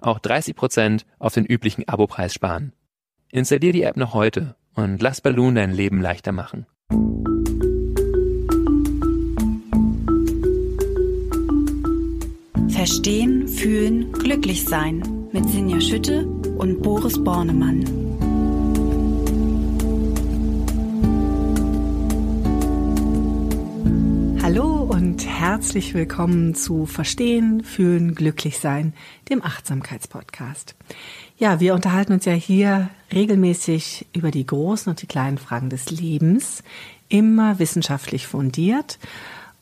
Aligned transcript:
auch 0.00 0.18
30% 0.18 1.02
auf 1.18 1.34
den 1.34 1.44
üblichen 1.44 1.88
Abopreis 1.88 2.34
sparen. 2.34 2.72
Installier 3.30 3.72
die 3.72 3.82
App 3.82 3.96
noch 3.96 4.14
heute 4.14 4.56
und 4.74 5.02
lass 5.02 5.20
Balloon 5.20 5.54
dein 5.54 5.72
Leben 5.72 6.00
leichter 6.00 6.32
machen. 6.32 6.66
Verstehen, 12.70 13.48
fühlen, 13.48 14.12
glücklich 14.12 14.64
sein 14.64 15.02
mit 15.32 15.48
Sinja 15.48 15.80
Schütte 15.80 16.26
und 16.26 16.80
Boris 16.82 17.22
Bornemann. 17.22 18.07
Herzlich 25.38 25.94
willkommen 25.94 26.56
zu 26.56 26.84
Verstehen, 26.84 27.62
Fühlen, 27.62 28.16
Glücklich 28.16 28.58
sein, 28.58 28.92
dem 29.30 29.40
Achtsamkeitspodcast. 29.40 30.74
Ja, 31.38 31.60
wir 31.60 31.74
unterhalten 31.74 32.12
uns 32.12 32.24
ja 32.24 32.32
hier 32.32 32.90
regelmäßig 33.12 34.06
über 34.12 34.32
die 34.32 34.44
großen 34.44 34.90
und 34.90 35.00
die 35.00 35.06
kleinen 35.06 35.38
Fragen 35.38 35.70
des 35.70 35.92
Lebens, 35.92 36.64
immer 37.08 37.60
wissenschaftlich 37.60 38.26
fundiert. 38.26 38.98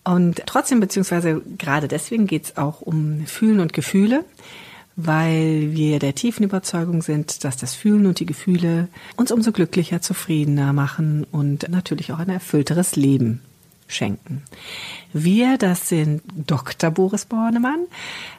Und 0.02 0.42
trotzdem, 0.46 0.80
beziehungsweise 0.80 1.42
gerade 1.58 1.88
deswegen 1.88 2.26
geht 2.26 2.44
es 2.44 2.56
auch 2.56 2.80
um 2.80 3.26
Fühlen 3.26 3.60
und 3.60 3.74
Gefühle, 3.74 4.24
weil 4.96 5.72
wir 5.72 5.98
der 5.98 6.14
tiefen 6.14 6.44
Überzeugung 6.44 7.02
sind, 7.02 7.44
dass 7.44 7.58
das 7.58 7.74
Fühlen 7.74 8.06
und 8.06 8.18
die 8.18 8.26
Gefühle 8.26 8.88
uns 9.16 9.30
umso 9.30 9.52
glücklicher, 9.52 10.00
zufriedener 10.00 10.72
machen 10.72 11.26
und 11.30 11.68
natürlich 11.68 12.14
auch 12.14 12.18
ein 12.18 12.30
erfüllteres 12.30 12.96
Leben 12.96 13.42
schenken. 13.88 14.42
Wir, 15.12 15.58
das 15.58 15.88
sind 15.88 16.22
Dr. 16.34 16.90
Boris 16.90 17.24
Bornemann, 17.24 17.86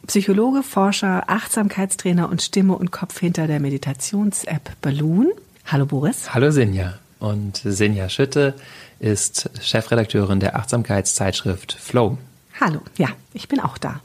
Psychologe, 0.05 0.63
Forscher, 0.63 1.23
Achtsamkeitstrainer 1.27 2.29
und 2.29 2.41
Stimme 2.41 2.75
und 2.75 2.91
Kopf 2.91 3.19
hinter 3.19 3.47
der 3.47 3.59
Meditations-App 3.59 4.81
Balloon. 4.81 5.31
Hallo 5.65 5.85
Boris. 5.85 6.33
Hallo 6.33 6.51
Sinja. 6.51 6.99
Und 7.19 7.61
Sinja 7.63 8.09
Schütte 8.09 8.53
ist 8.99 9.49
Chefredakteurin 9.61 10.39
der 10.39 10.55
Achtsamkeitszeitschrift 10.55 11.73
Flow. 11.73 12.17
Hallo, 12.59 12.81
ja, 12.97 13.09
ich 13.33 13.47
bin 13.47 13.59
auch 13.59 13.77
da. 13.77 14.01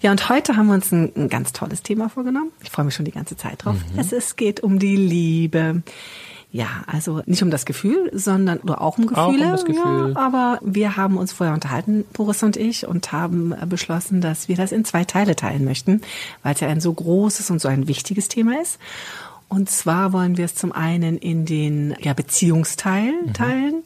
Ja, 0.00 0.10
und 0.10 0.28
heute 0.28 0.56
haben 0.56 0.66
wir 0.66 0.74
uns 0.74 0.90
ein, 0.90 1.12
ein 1.16 1.28
ganz 1.28 1.52
tolles 1.52 1.82
Thema 1.82 2.08
vorgenommen. 2.08 2.50
Ich 2.62 2.70
freue 2.70 2.84
mich 2.84 2.94
schon 2.94 3.04
die 3.04 3.12
ganze 3.12 3.36
Zeit 3.36 3.64
drauf. 3.64 3.76
Mhm. 3.92 3.98
Es, 3.98 4.12
es 4.12 4.34
geht 4.34 4.60
um 4.60 4.78
die 4.78 4.96
Liebe. 4.96 5.82
Ja, 6.54 6.84
also 6.86 7.22
nicht 7.24 7.42
um 7.42 7.50
das 7.50 7.64
Gefühl, 7.64 8.10
sondern 8.12 8.58
oder 8.58 8.82
auch 8.82 8.98
um 8.98 9.06
Gefühle. 9.06 9.22
Auch 9.22 9.30
um 9.30 9.40
das 9.40 9.64
Gefühl. 9.64 10.12
Ja, 10.14 10.20
aber 10.20 10.58
wir 10.62 10.98
haben 10.98 11.16
uns 11.16 11.32
vorher 11.32 11.54
unterhalten, 11.54 12.04
Boris 12.12 12.42
und 12.42 12.58
ich, 12.58 12.86
und 12.86 13.10
haben 13.10 13.54
beschlossen, 13.66 14.20
dass 14.20 14.48
wir 14.48 14.56
das 14.56 14.70
in 14.70 14.84
zwei 14.84 15.04
Teile 15.04 15.34
teilen 15.34 15.64
möchten, 15.64 16.02
weil 16.42 16.52
es 16.52 16.60
ja 16.60 16.68
ein 16.68 16.82
so 16.82 16.92
großes 16.92 17.50
und 17.50 17.58
so 17.58 17.68
ein 17.68 17.88
wichtiges 17.88 18.28
Thema 18.28 18.60
ist. 18.60 18.78
Und 19.48 19.70
zwar 19.70 20.12
wollen 20.12 20.36
wir 20.36 20.44
es 20.44 20.54
zum 20.54 20.72
einen 20.72 21.16
in 21.16 21.46
den 21.46 21.96
ja, 22.00 22.12
Beziehungsteil 22.12 23.12
mhm. 23.12 23.32
teilen, 23.32 23.82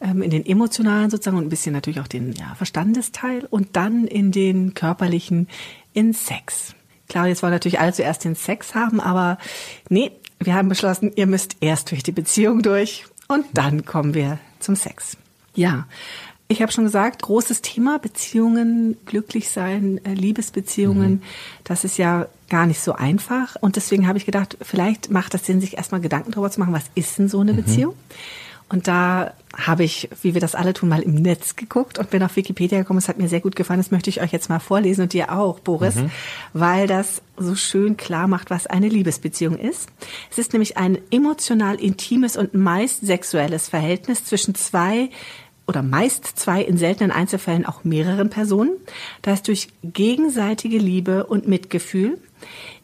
ähm, 0.00 0.22
in 0.22 0.30
den 0.30 0.46
emotionalen 0.46 1.10
sozusagen 1.10 1.36
und 1.36 1.44
ein 1.44 1.50
bisschen 1.50 1.74
natürlich 1.74 2.00
auch 2.00 2.08
den 2.08 2.32
ja, 2.32 2.54
Verstandesteil 2.54 3.46
und 3.50 3.76
dann 3.76 4.06
in 4.06 4.32
den 4.32 4.72
körperlichen, 4.72 5.48
in 5.92 6.14
Sex. 6.14 6.74
Klar, 7.10 7.26
jetzt 7.26 7.42
wollen 7.42 7.52
natürlich 7.52 7.80
alle 7.80 7.92
zuerst 7.92 8.24
den 8.24 8.36
Sex 8.36 8.74
haben, 8.74 9.00
aber 9.00 9.36
nee, 9.88 10.12
wir 10.40 10.54
haben 10.54 10.68
beschlossen, 10.68 11.12
ihr 11.14 11.26
müsst 11.26 11.56
erst 11.60 11.90
durch 11.90 12.02
die 12.02 12.12
Beziehung 12.12 12.62
durch 12.62 13.04
und 13.28 13.44
dann 13.52 13.84
kommen 13.84 14.14
wir 14.14 14.38
zum 14.58 14.74
Sex. 14.74 15.16
Ja, 15.54 15.86
ich 16.48 16.62
habe 16.62 16.72
schon 16.72 16.84
gesagt, 16.84 17.22
großes 17.22 17.62
Thema, 17.62 17.98
Beziehungen, 18.00 18.96
glücklich 19.06 19.50
sein, 19.50 20.00
äh, 20.04 20.14
Liebesbeziehungen, 20.14 21.12
mhm. 21.12 21.22
das 21.62 21.84
ist 21.84 21.96
ja 21.96 22.26
gar 22.48 22.66
nicht 22.66 22.80
so 22.80 22.92
einfach. 22.92 23.54
Und 23.60 23.76
deswegen 23.76 24.08
habe 24.08 24.18
ich 24.18 24.26
gedacht, 24.26 24.56
vielleicht 24.60 25.10
macht 25.10 25.32
es 25.34 25.46
Sinn, 25.46 25.60
sich 25.60 25.76
erstmal 25.76 26.00
Gedanken 26.00 26.32
darüber 26.32 26.50
zu 26.50 26.58
machen, 26.58 26.72
was 26.72 26.90
ist 26.96 27.18
denn 27.18 27.28
so 27.28 27.38
eine 27.38 27.52
mhm. 27.52 27.56
Beziehung? 27.56 27.94
Und 28.70 28.86
da 28.86 29.34
habe 29.56 29.82
ich, 29.82 30.08
wie 30.22 30.32
wir 30.32 30.40
das 30.40 30.54
alle 30.54 30.72
tun, 30.72 30.88
mal 30.88 31.02
im 31.02 31.16
Netz 31.16 31.56
geguckt 31.56 31.98
und 31.98 32.08
bin 32.08 32.22
auf 32.22 32.36
Wikipedia 32.36 32.78
gekommen. 32.78 33.00
Es 33.00 33.08
hat 33.08 33.18
mir 33.18 33.28
sehr 33.28 33.40
gut 33.40 33.56
gefallen. 33.56 33.80
Das 33.80 33.90
möchte 33.90 34.08
ich 34.08 34.22
euch 34.22 34.30
jetzt 34.30 34.48
mal 34.48 34.60
vorlesen 34.60 35.02
und 35.02 35.12
dir 35.12 35.32
auch, 35.32 35.58
Boris, 35.58 35.96
mhm. 35.96 36.10
weil 36.52 36.86
das 36.86 37.20
so 37.36 37.56
schön 37.56 37.96
klar 37.96 38.28
macht, 38.28 38.48
was 38.48 38.68
eine 38.68 38.88
Liebesbeziehung 38.88 39.58
ist. 39.58 39.88
Es 40.30 40.38
ist 40.38 40.52
nämlich 40.52 40.76
ein 40.76 40.98
emotional 41.10 41.80
intimes 41.80 42.36
und 42.36 42.54
meist 42.54 43.04
sexuelles 43.04 43.68
Verhältnis 43.68 44.24
zwischen 44.24 44.54
zwei 44.54 45.10
oder 45.66 45.82
meist 45.82 46.26
zwei, 46.38 46.62
in 46.62 46.76
seltenen 46.76 47.10
Einzelfällen 47.10 47.66
auch 47.66 47.82
mehreren 47.82 48.30
Personen, 48.30 48.72
das 49.22 49.42
durch 49.42 49.68
gegenseitige 49.82 50.78
Liebe 50.78 51.26
und 51.26 51.48
Mitgefühl, 51.48 52.18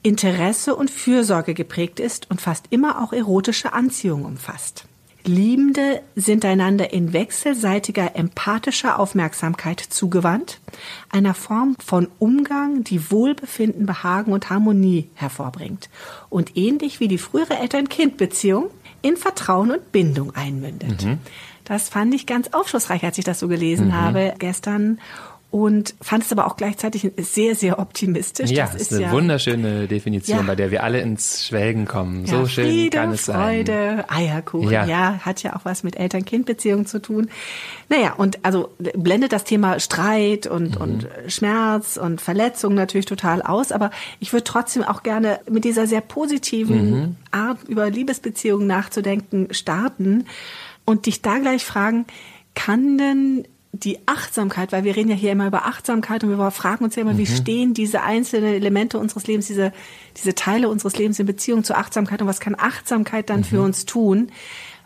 Interesse 0.02 0.74
und 0.74 0.90
Fürsorge 0.90 1.54
geprägt 1.54 2.00
ist 2.00 2.28
und 2.28 2.40
fast 2.40 2.66
immer 2.70 3.02
auch 3.02 3.12
erotische 3.12 3.72
Anziehung 3.72 4.24
umfasst. 4.24 4.84
Liebende 5.26 6.02
sind 6.14 6.44
einander 6.44 6.92
in 6.92 7.12
wechselseitiger 7.12 8.14
empathischer 8.16 8.98
Aufmerksamkeit 8.98 9.80
zugewandt, 9.80 10.60
einer 11.10 11.34
Form 11.34 11.76
von 11.84 12.08
Umgang, 12.18 12.84
die 12.84 13.10
Wohlbefinden, 13.10 13.86
Behagen 13.86 14.32
und 14.32 14.50
Harmonie 14.50 15.10
hervorbringt 15.14 15.90
und 16.28 16.56
ähnlich 16.56 17.00
wie 17.00 17.08
die 17.08 17.18
frühere 17.18 17.58
Eltern-Kind-Beziehung 17.58 18.70
in 19.02 19.16
Vertrauen 19.16 19.72
und 19.72 19.92
Bindung 19.92 20.34
einmündet. 20.34 21.04
Mhm. 21.04 21.18
Das 21.64 21.88
fand 21.88 22.14
ich 22.14 22.26
ganz 22.26 22.48
aufschlussreich, 22.52 23.04
als 23.04 23.18
ich 23.18 23.24
das 23.24 23.40
so 23.40 23.48
gelesen 23.48 23.88
mhm. 23.88 23.94
habe 23.94 24.34
gestern 24.38 25.00
und 25.56 25.94
fand 26.02 26.22
es 26.22 26.32
aber 26.32 26.46
auch 26.46 26.58
gleichzeitig 26.58 27.10
sehr, 27.16 27.54
sehr 27.54 27.78
optimistisch. 27.78 28.50
Ja, 28.50 28.66
das 28.66 28.74
ist 28.74 28.92
eine 28.92 29.04
ja, 29.04 29.10
wunderschöne 29.10 29.88
Definition, 29.88 30.40
ja. 30.40 30.42
bei 30.42 30.54
der 30.54 30.70
wir 30.70 30.84
alle 30.84 31.00
ins 31.00 31.46
Schwelgen 31.46 31.86
kommen. 31.86 32.26
So 32.26 32.40
ja, 32.40 32.46
schön 32.46 32.66
Friede, 32.66 32.98
kann 32.98 33.12
es 33.12 33.24
Freude, 33.24 33.72
sein. 33.72 34.04
Eierkuchen, 34.06 34.70
ja. 34.70 34.84
ja, 34.84 35.20
hat 35.24 35.42
ja 35.42 35.56
auch 35.56 35.64
was 35.64 35.82
mit 35.82 35.96
Eltern-Kind-Beziehungen 35.96 36.84
zu 36.84 37.00
tun. 37.00 37.30
Naja, 37.88 38.12
und 38.18 38.44
also 38.44 38.68
blendet 38.78 39.32
das 39.32 39.44
Thema 39.44 39.80
Streit 39.80 40.46
und, 40.46 40.74
mhm. 40.74 40.82
und 40.82 41.08
Schmerz 41.28 41.96
und 41.96 42.20
Verletzung 42.20 42.74
natürlich 42.74 43.06
total 43.06 43.40
aus, 43.40 43.72
aber 43.72 43.92
ich 44.20 44.34
würde 44.34 44.44
trotzdem 44.44 44.82
auch 44.82 45.02
gerne 45.02 45.40
mit 45.48 45.64
dieser 45.64 45.86
sehr 45.86 46.02
positiven 46.02 46.90
mhm. 46.90 47.16
Art 47.30 47.64
über 47.66 47.88
Liebesbeziehungen 47.88 48.66
nachzudenken 48.66 49.48
starten 49.54 50.26
und 50.84 51.06
dich 51.06 51.22
da 51.22 51.38
gleich 51.38 51.64
fragen, 51.64 52.04
kann 52.54 52.98
denn 52.98 53.46
die 53.80 53.98
Achtsamkeit, 54.06 54.72
weil 54.72 54.84
wir 54.84 54.96
reden 54.96 55.10
ja 55.10 55.16
hier 55.16 55.32
immer 55.32 55.46
über 55.46 55.66
Achtsamkeit 55.66 56.24
und 56.24 56.30
wir 56.30 56.50
fragen 56.50 56.84
uns 56.84 56.96
ja 56.96 57.02
immer, 57.02 57.14
mhm. 57.14 57.18
wie 57.18 57.26
stehen 57.26 57.74
diese 57.74 58.02
einzelnen 58.02 58.54
Elemente 58.54 58.98
unseres 58.98 59.26
Lebens, 59.26 59.46
diese, 59.46 59.72
diese 60.16 60.34
Teile 60.34 60.68
unseres 60.68 60.96
Lebens 60.98 61.18
in 61.18 61.26
Beziehung 61.26 61.64
zur 61.64 61.78
Achtsamkeit 61.78 62.22
und 62.22 62.28
was 62.28 62.40
kann 62.40 62.56
Achtsamkeit 62.58 63.30
dann 63.30 63.40
mhm. 63.40 63.44
für 63.44 63.60
uns 63.62 63.86
tun? 63.86 64.28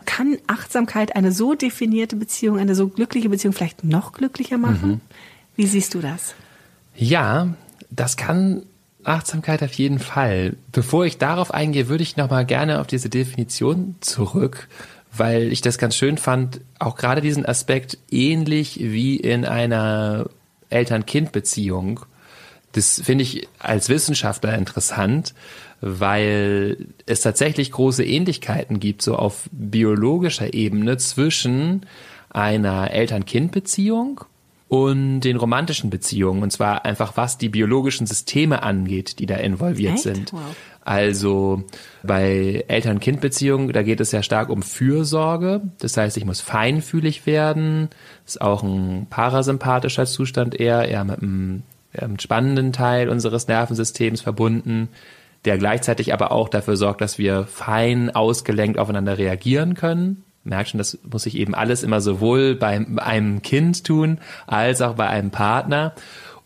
Kann 0.07 0.39
Achtsamkeit 0.47 1.15
eine 1.15 1.31
so 1.33 1.55
definierte 1.55 2.17
Beziehung, 2.17 2.59
eine 2.59 2.75
so 2.75 2.89
glückliche 2.89 3.29
Beziehung 3.29 3.53
vielleicht 3.53 3.85
noch 3.85 4.13
glücklicher 4.13 4.59
machen? 4.59 4.91
Mhm. 4.91 5.01
Wie 5.57 5.67
siehst 5.67 5.95
du 5.95 6.01
das? 6.01 6.35
Ja, 6.97 7.49
das 7.91 8.17
kann 8.17 8.63
Achtsamkeit 9.05 9.63
auf 9.63 9.73
jeden 9.75 9.99
Fall. 9.99 10.57
Bevor 10.73 11.05
ich 11.05 11.19
darauf 11.19 11.53
eingehe, 11.53 11.89
würde 11.89 12.03
ich 12.03 12.17
nochmal 12.17 12.47
gerne 12.47 12.81
auf 12.81 12.87
diese 12.87 13.09
Definition 13.09 13.97
zurück 14.01 14.69
weil 15.13 15.53
ich 15.53 15.61
das 15.61 15.79
ganz 15.79 15.97
schön 15.97 16.19
fand, 16.19 16.61
auch 16.79 16.97
gerade 16.97 17.21
diesen 17.21 17.45
Aspekt 17.45 17.99
ähnlich 18.11 18.79
wie 18.81 19.17
in 19.17 19.45
einer 19.45 20.27
Eltern-Kind-Beziehung. 20.71 22.01
Das 22.73 23.01
finde 23.03 23.25
ich 23.25 23.49
als 23.59 23.89
Wissenschaftler 23.89 24.57
interessant, 24.57 25.35
weil 25.81 26.87
es 27.07 27.23
tatsächlich 27.23 27.73
große 27.73 28.05
Ähnlichkeiten 28.05 28.79
gibt, 28.79 29.03
so 29.03 29.17
auf 29.17 29.49
biologischer 29.51 30.55
Ebene 30.55 30.97
zwischen 30.99 31.87
einer 32.29 32.93
Eltern-Kind-Beziehung 32.93 34.21
und 34.69 35.23
den 35.23 35.37
romantischen 35.37 35.91
Beziehungen. 35.91 36.45
Und 36.45 36.53
zwar 36.53 36.85
einfach, 36.85 37.17
was 37.17 37.39
die 37.39 37.49
biologischen 37.49 38.07
Systeme 38.07 38.63
angeht, 38.63 39.19
die 39.19 39.27
da 39.27 39.35
involviert 39.37 39.95
Echt? 39.95 40.05
sind. 40.05 40.33
Wow. 40.33 40.41
Also 40.91 41.63
bei 42.03 42.65
Eltern-Kind-Beziehungen, 42.67 43.73
da 43.73 43.85
geht 43.85 44.01
es 44.01 44.11
ja 44.11 44.25
stark 44.25 44.49
um 44.49 44.61
Fürsorge. 44.61 45.61
Das 45.79 45.97
heißt, 45.97 46.17
ich 46.17 46.25
muss 46.25 46.41
feinfühlig 46.41 47.27
werden. 47.27 47.91
ist 48.27 48.41
auch 48.41 48.65
ein 48.65 49.07
parasympathischer 49.09 50.05
Zustand 50.07 50.59
eher, 50.59 50.89
eher 50.89 51.05
mit 51.05 51.23
einem 51.23 51.63
spannenden 52.19 52.73
Teil 52.73 53.09
unseres 53.09 53.47
Nervensystems 53.47 54.21
verbunden, 54.21 54.89
der 55.45 55.59
gleichzeitig 55.59 56.13
aber 56.13 56.33
auch 56.33 56.49
dafür 56.49 56.77
sorgt, 56.77 57.03
dass 57.03 57.19
wir 57.19 57.45
fein 57.45 58.13
ausgelenkt 58.13 58.77
aufeinander 58.77 59.17
reagieren 59.17 59.75
können. 59.75 60.25
Merkt 60.43 60.71
schon, 60.71 60.79
das 60.79 60.99
muss 61.09 61.25
ich 61.25 61.37
eben 61.37 61.55
alles 61.55 61.85
immer 61.85 62.01
sowohl 62.01 62.57
bei 62.57 62.85
einem 62.97 63.43
Kind 63.43 63.85
tun, 63.85 64.19
als 64.49 64.83
auch 64.83 64.95
bei 64.95 65.07
einem 65.07 65.31
Partner. 65.31 65.95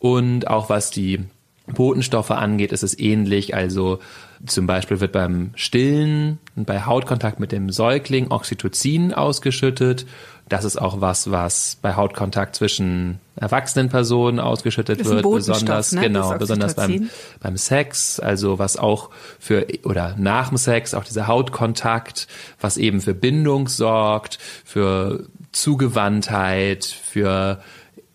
Und 0.01 0.49
auch 0.49 0.69
was 0.69 0.91
die 0.91 1.21
Botenstoffe 1.67 2.31
angeht, 2.31 2.73
ist 2.73 2.83
es 2.83 2.99
ähnlich. 2.99 3.55
Also 3.55 4.01
zum 4.47 4.67
Beispiel 4.67 5.01
wird 5.01 5.13
beim 5.13 5.51
Stillen 5.55 6.39
und 6.57 6.67
bei 6.67 6.85
Hautkontakt 6.85 7.41
mit 7.41 7.53
dem 7.53 7.71
Säugling 7.71 8.31
Oxytocin 8.31 9.15
ausgeschüttet. 9.15 10.07
Das 10.49 10.65
ist 10.65 10.77
auch 10.77 11.01
was, 11.01 11.31
was 11.31 11.79
bei 11.81 11.97
Hautkontakt 11.97 12.55
zwischen 12.55 13.19
erwachsenen 13.37 13.89
Personen 13.89 14.39
ausgeschüttet 14.39 15.05
wird, 15.05 15.23
besonders 15.23 15.93
ne? 15.93 16.03
genau, 16.03 16.37
besonders 16.37 16.75
beim 16.75 17.09
beim 17.41 17.57
Sex, 17.57 18.21
also 18.21 18.59
was 18.59 18.77
auch 18.77 19.11
für 19.39 19.67
oder 19.85 20.15
nach 20.19 20.51
dem 20.51 20.59
Sex 20.59 20.93
auch 20.93 21.05
dieser 21.05 21.27
Hautkontakt, 21.27 22.29
was 22.61 22.77
eben 22.77 23.01
für 23.01 23.15
Bindung 23.15 23.69
sorgt, 23.69 24.39
für 24.65 25.27
Zugewandtheit, 25.53 26.85
für 26.85 27.63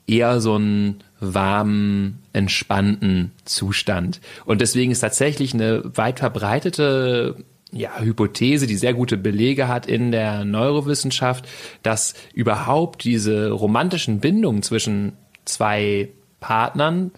eher 0.05 0.39
so 0.39 0.55
ein 0.57 1.03
warmen, 1.19 2.18
entspannten 2.39 3.31
Zustand. 3.45 4.21
Und 4.45 4.61
deswegen 4.61 4.91
ist 4.91 5.01
tatsächlich 5.01 5.53
eine 5.53 5.83
weit 5.95 6.19
verbreitete 6.19 7.35
ja, 7.71 7.99
Hypothese, 7.99 8.65
die 8.65 8.77
sehr 8.77 8.93
gute 8.93 9.17
Belege 9.17 9.67
hat 9.67 9.85
in 9.85 10.11
der 10.11 10.45
Neurowissenschaft, 10.45 11.47
dass 11.83 12.15
überhaupt 12.33 13.03
diese 13.03 13.51
romantischen 13.51 14.19
Bindungen 14.19 14.63
zwischen 14.63 15.13
zwei 15.45 16.09
Partnern 16.39 17.11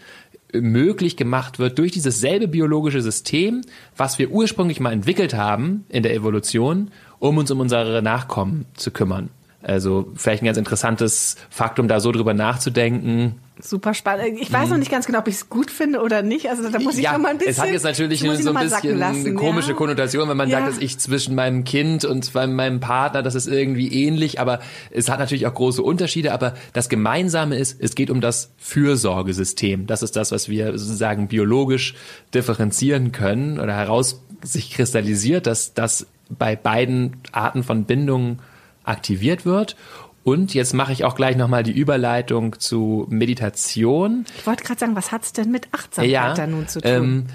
möglich 0.54 1.16
gemacht 1.16 1.60
wird 1.60 1.78
durch 1.78 1.92
dieses 1.92 2.20
selbe 2.20 2.48
biologische 2.48 3.02
System, 3.02 3.62
was 3.96 4.20
wir 4.20 4.32
ursprünglich 4.32 4.82
mal 4.82 4.92
entwickelt 4.92 5.34
haben 5.34 5.86
in 5.88 6.04
der 6.04 6.14
Evolution, 6.14 6.92
um 7.20 7.38
uns 7.38 7.52
um 7.52 7.60
unsere 7.62 8.02
Nachkommen 8.02 8.66
zu 8.74 8.92
kümmern. 8.92 9.30
Also 9.64 10.12
vielleicht 10.16 10.42
ein 10.42 10.48
ganz 10.48 10.58
interessantes 10.58 11.38
Faktum, 11.50 11.88
da 11.88 12.00
so 12.00 12.12
drüber 12.12 12.34
nachzudenken. 12.34 13.36
Super 13.64 13.94
spannend. 13.94 14.40
Ich 14.40 14.52
weiß 14.52 14.70
noch 14.70 14.78
nicht 14.78 14.92
ganz 14.92 15.06
genau, 15.06 15.20
ob 15.20 15.28
ich 15.28 15.36
es 15.36 15.50
gut 15.50 15.70
finde 15.70 16.02
oder 16.02 16.24
nicht. 16.24 16.50
Also 16.50 16.70
da 16.70 16.80
muss 16.80 16.98
ich 16.98 17.04
ja, 17.04 17.14
noch 17.14 17.20
mal 17.20 17.30
ein 17.30 17.38
bisschen. 17.38 17.52
Es 17.52 17.60
hat 17.60 17.70
jetzt 17.70 17.84
natürlich 17.84 18.20
so 18.20 18.30
ein 18.30 18.38
bisschen 18.64 19.02
eine 19.02 19.34
komische 19.36 19.70
ja. 19.70 19.76
Konnotation, 19.76 20.28
wenn 20.30 20.38
man 20.38 20.50
ja. 20.50 20.60
sagt, 20.60 20.72
dass 20.72 20.78
ich 20.80 20.98
zwischen 20.98 21.36
meinem 21.36 21.64
Kind 21.64 22.06
und 22.06 22.34
meinem 22.34 22.80
Partner, 22.80 23.22
das 23.22 23.36
ist 23.36 23.48
irgendwie 23.48 24.06
ähnlich, 24.06 24.40
aber 24.40 24.60
es 24.90 25.10
hat 25.10 25.20
natürlich 25.20 25.48
auch 25.48 25.54
große 25.54 25.84
Unterschiede. 25.84 26.34
Aber 26.34 26.56
das 26.74 26.90
Gemeinsame 26.90 27.58
ist, 27.58 27.80
es 27.80 27.96
geht 27.96 28.10
um 28.10 28.22
das 28.22 28.52
Fürsorgesystem. 28.58 29.88
Das 29.88 30.04
ist 30.04 30.16
das, 30.16 30.32
was 30.32 30.50
wir 30.50 30.78
sozusagen 30.78 31.28
biologisch 31.28 31.96
differenzieren 32.34 33.12
können 33.12 33.60
oder 33.60 33.76
heraus 33.76 34.22
sich 34.44 34.72
kristallisiert, 34.72 35.46
dass 35.46 35.74
das 35.74 36.08
bei 36.30 36.56
beiden 36.56 37.18
Arten 37.32 37.64
von 37.64 37.84
Bindungen 37.86 38.40
aktiviert 38.84 39.46
wird. 39.46 39.76
Und 40.24 40.54
jetzt 40.54 40.74
mache 40.74 40.94
ich 40.94 41.04
auch 41.04 41.16
gleich 41.16 41.36
nochmal 41.36 41.64
die 41.64 41.72
Überleitung 41.72 42.60
zu 42.60 43.08
Meditation. 43.10 44.26
Ich 44.38 44.46
wollte 44.46 44.64
gerade 44.64 44.80
sagen, 44.80 44.96
was 44.96 45.12
hat's 45.12 45.34
denn 45.34 45.52
mit 45.52 45.70
Achtsamkeit 45.72 46.12
ja, 46.12 46.34
da 46.34 46.46
nun 46.46 46.68
zu 46.68 46.80
tun? 46.82 46.92
Ähm, 46.92 47.26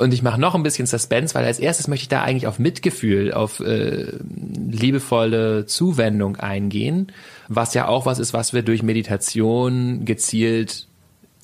und 0.00 0.14
ich 0.14 0.22
mache 0.22 0.40
noch 0.40 0.54
ein 0.54 0.62
bisschen 0.62 0.86
Suspense, 0.86 1.34
weil 1.34 1.44
als 1.44 1.58
erstes 1.58 1.86
möchte 1.86 2.04
ich 2.04 2.08
da 2.08 2.22
eigentlich 2.22 2.46
auf 2.46 2.58
Mitgefühl, 2.58 3.34
auf 3.34 3.60
äh, 3.60 4.06
liebevolle 4.70 5.66
Zuwendung 5.66 6.36
eingehen, 6.36 7.12
was 7.48 7.74
ja 7.74 7.86
auch 7.86 8.06
was 8.06 8.18
ist, 8.18 8.32
was 8.32 8.54
wir 8.54 8.62
durch 8.62 8.82
Meditation 8.82 10.06
gezielt 10.06 10.86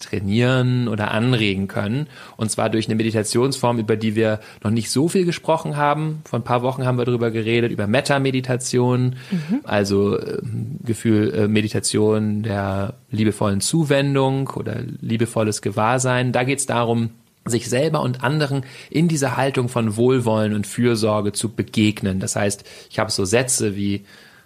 trainieren 0.00 0.88
oder 0.88 1.10
anregen 1.10 1.68
können. 1.68 2.06
Und 2.36 2.50
zwar 2.50 2.68
durch 2.70 2.86
eine 2.86 2.96
Meditationsform, 2.96 3.78
über 3.78 3.96
die 3.96 4.14
wir 4.14 4.40
noch 4.62 4.70
nicht 4.70 4.90
so 4.90 5.08
viel 5.08 5.24
gesprochen 5.24 5.76
haben. 5.76 6.22
Vor 6.24 6.38
ein 6.38 6.44
paar 6.44 6.62
Wochen 6.62 6.84
haben 6.84 6.98
wir 6.98 7.04
darüber 7.04 7.30
geredet, 7.30 7.72
über 7.72 7.86
Meta-Meditation, 7.86 9.16
mhm. 9.30 9.60
also 9.64 10.18
äh, 10.18 10.38
Gefühl, 10.84 11.32
äh, 11.34 11.48
Meditation 11.48 12.42
der 12.42 12.94
liebevollen 13.10 13.60
Zuwendung 13.60 14.48
oder 14.50 14.82
liebevolles 15.00 15.62
Gewahrsein. 15.62 16.32
Da 16.32 16.44
geht 16.44 16.58
es 16.58 16.66
darum, 16.66 17.10
sich 17.46 17.68
selber 17.68 18.02
und 18.02 18.22
anderen 18.22 18.64
in 18.90 19.08
dieser 19.08 19.36
Haltung 19.36 19.68
von 19.68 19.96
Wohlwollen 19.96 20.52
und 20.52 20.66
Fürsorge 20.66 21.32
zu 21.32 21.50
begegnen. 21.50 22.20
Das 22.20 22.36
heißt, 22.36 22.64
ich 22.90 22.98
habe 22.98 23.10
so 23.10 23.24
Sätze 23.24 23.76
wie 23.76 24.04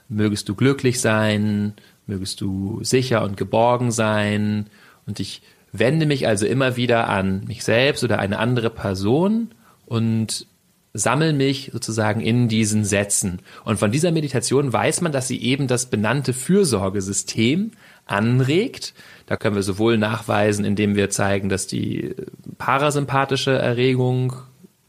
mögest 0.08 0.48
du 0.48 0.54
glücklich 0.54 1.00
sein, 1.00 1.72
mögest 2.06 2.40
du 2.40 2.80
sicher 2.82 3.22
und 3.22 3.36
geborgen 3.36 3.90
sein, 3.90 4.66
und 5.10 5.20
ich 5.20 5.42
wende 5.72 6.06
mich 6.06 6.26
also 6.26 6.46
immer 6.46 6.76
wieder 6.76 7.08
an 7.08 7.44
mich 7.46 7.64
selbst 7.64 8.04
oder 8.04 8.20
eine 8.20 8.38
andere 8.38 8.70
Person 8.70 9.50
und 9.86 10.46
sammel 10.92 11.32
mich 11.32 11.70
sozusagen 11.72 12.20
in 12.20 12.48
diesen 12.48 12.84
Sätzen. 12.84 13.40
Und 13.64 13.78
von 13.78 13.90
dieser 13.90 14.12
Meditation 14.12 14.72
weiß 14.72 15.00
man, 15.00 15.10
dass 15.10 15.26
sie 15.28 15.42
eben 15.42 15.66
das 15.66 15.86
benannte 15.86 16.32
Fürsorgesystem 16.32 17.72
anregt. 18.06 18.94
Da 19.26 19.36
können 19.36 19.56
wir 19.56 19.62
sowohl 19.64 19.98
nachweisen, 19.98 20.64
indem 20.64 20.94
wir 20.94 21.10
zeigen, 21.10 21.48
dass 21.48 21.66
die 21.66 22.14
parasympathische 22.58 23.52
Erregung 23.52 24.32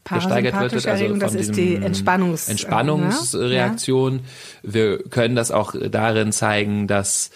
gesteigert 0.08 0.60
wird. 0.60 0.72
Also 0.72 0.88
Erregung, 0.88 1.18
das 1.18 1.34
ist 1.34 1.56
die 1.56 1.74
Entspannungs 1.76 2.48
Entspannungsreaktion. 2.48 4.20
Ja. 4.62 4.72
Wir 4.72 4.98
können 5.04 5.34
das 5.34 5.50
auch 5.50 5.74
darin 5.90 6.30
zeigen, 6.30 6.86
dass 6.86 7.30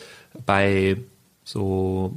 bei 0.45 0.99
so 1.45 2.15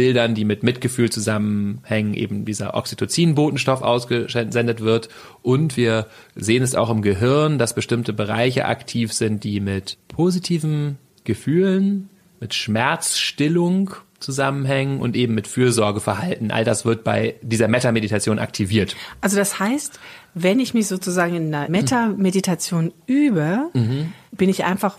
Bildern, 0.00 0.34
die 0.34 0.46
mit 0.46 0.62
Mitgefühl 0.62 1.10
zusammenhängen, 1.10 2.14
eben 2.14 2.46
dieser 2.46 2.72
Oxytocin-Botenstoff 2.72 3.82
ausgesendet 3.82 4.80
wird. 4.80 5.10
Und 5.42 5.76
wir 5.76 6.06
sehen 6.34 6.62
es 6.62 6.74
auch 6.74 6.88
im 6.88 7.02
Gehirn, 7.02 7.58
dass 7.58 7.74
bestimmte 7.74 8.14
Bereiche 8.14 8.64
aktiv 8.64 9.12
sind, 9.12 9.44
die 9.44 9.60
mit 9.60 9.98
positiven 10.08 10.96
Gefühlen, 11.24 12.08
mit 12.40 12.54
Schmerzstillung 12.54 13.90
zusammenhängen 14.20 15.00
und 15.00 15.16
eben 15.16 15.34
mit 15.34 15.46
Fürsorgeverhalten. 15.46 16.50
All 16.50 16.64
das 16.64 16.86
wird 16.86 17.04
bei 17.04 17.34
dieser 17.42 17.68
Meta-Meditation 17.68 18.38
aktiviert. 18.38 18.96
Also 19.20 19.36
das 19.36 19.58
heißt, 19.58 20.00
wenn 20.32 20.60
ich 20.60 20.72
mich 20.72 20.86
sozusagen 20.86 21.34
in 21.34 21.54
einer 21.54 21.68
Meta-Meditation 21.68 22.94
übe, 23.06 23.68
mhm. 23.74 24.14
bin 24.32 24.48
ich 24.48 24.64
einfach 24.64 24.96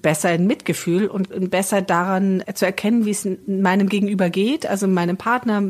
besser 0.00 0.34
in 0.34 0.46
Mitgefühl 0.46 1.06
und 1.06 1.50
besser 1.50 1.82
daran 1.82 2.42
zu 2.54 2.64
erkennen, 2.64 3.04
wie 3.04 3.10
es 3.10 3.28
meinem 3.46 3.88
Gegenüber 3.88 4.30
geht, 4.30 4.66
also 4.66 4.86
meinem 4.86 5.16
Partner 5.16 5.62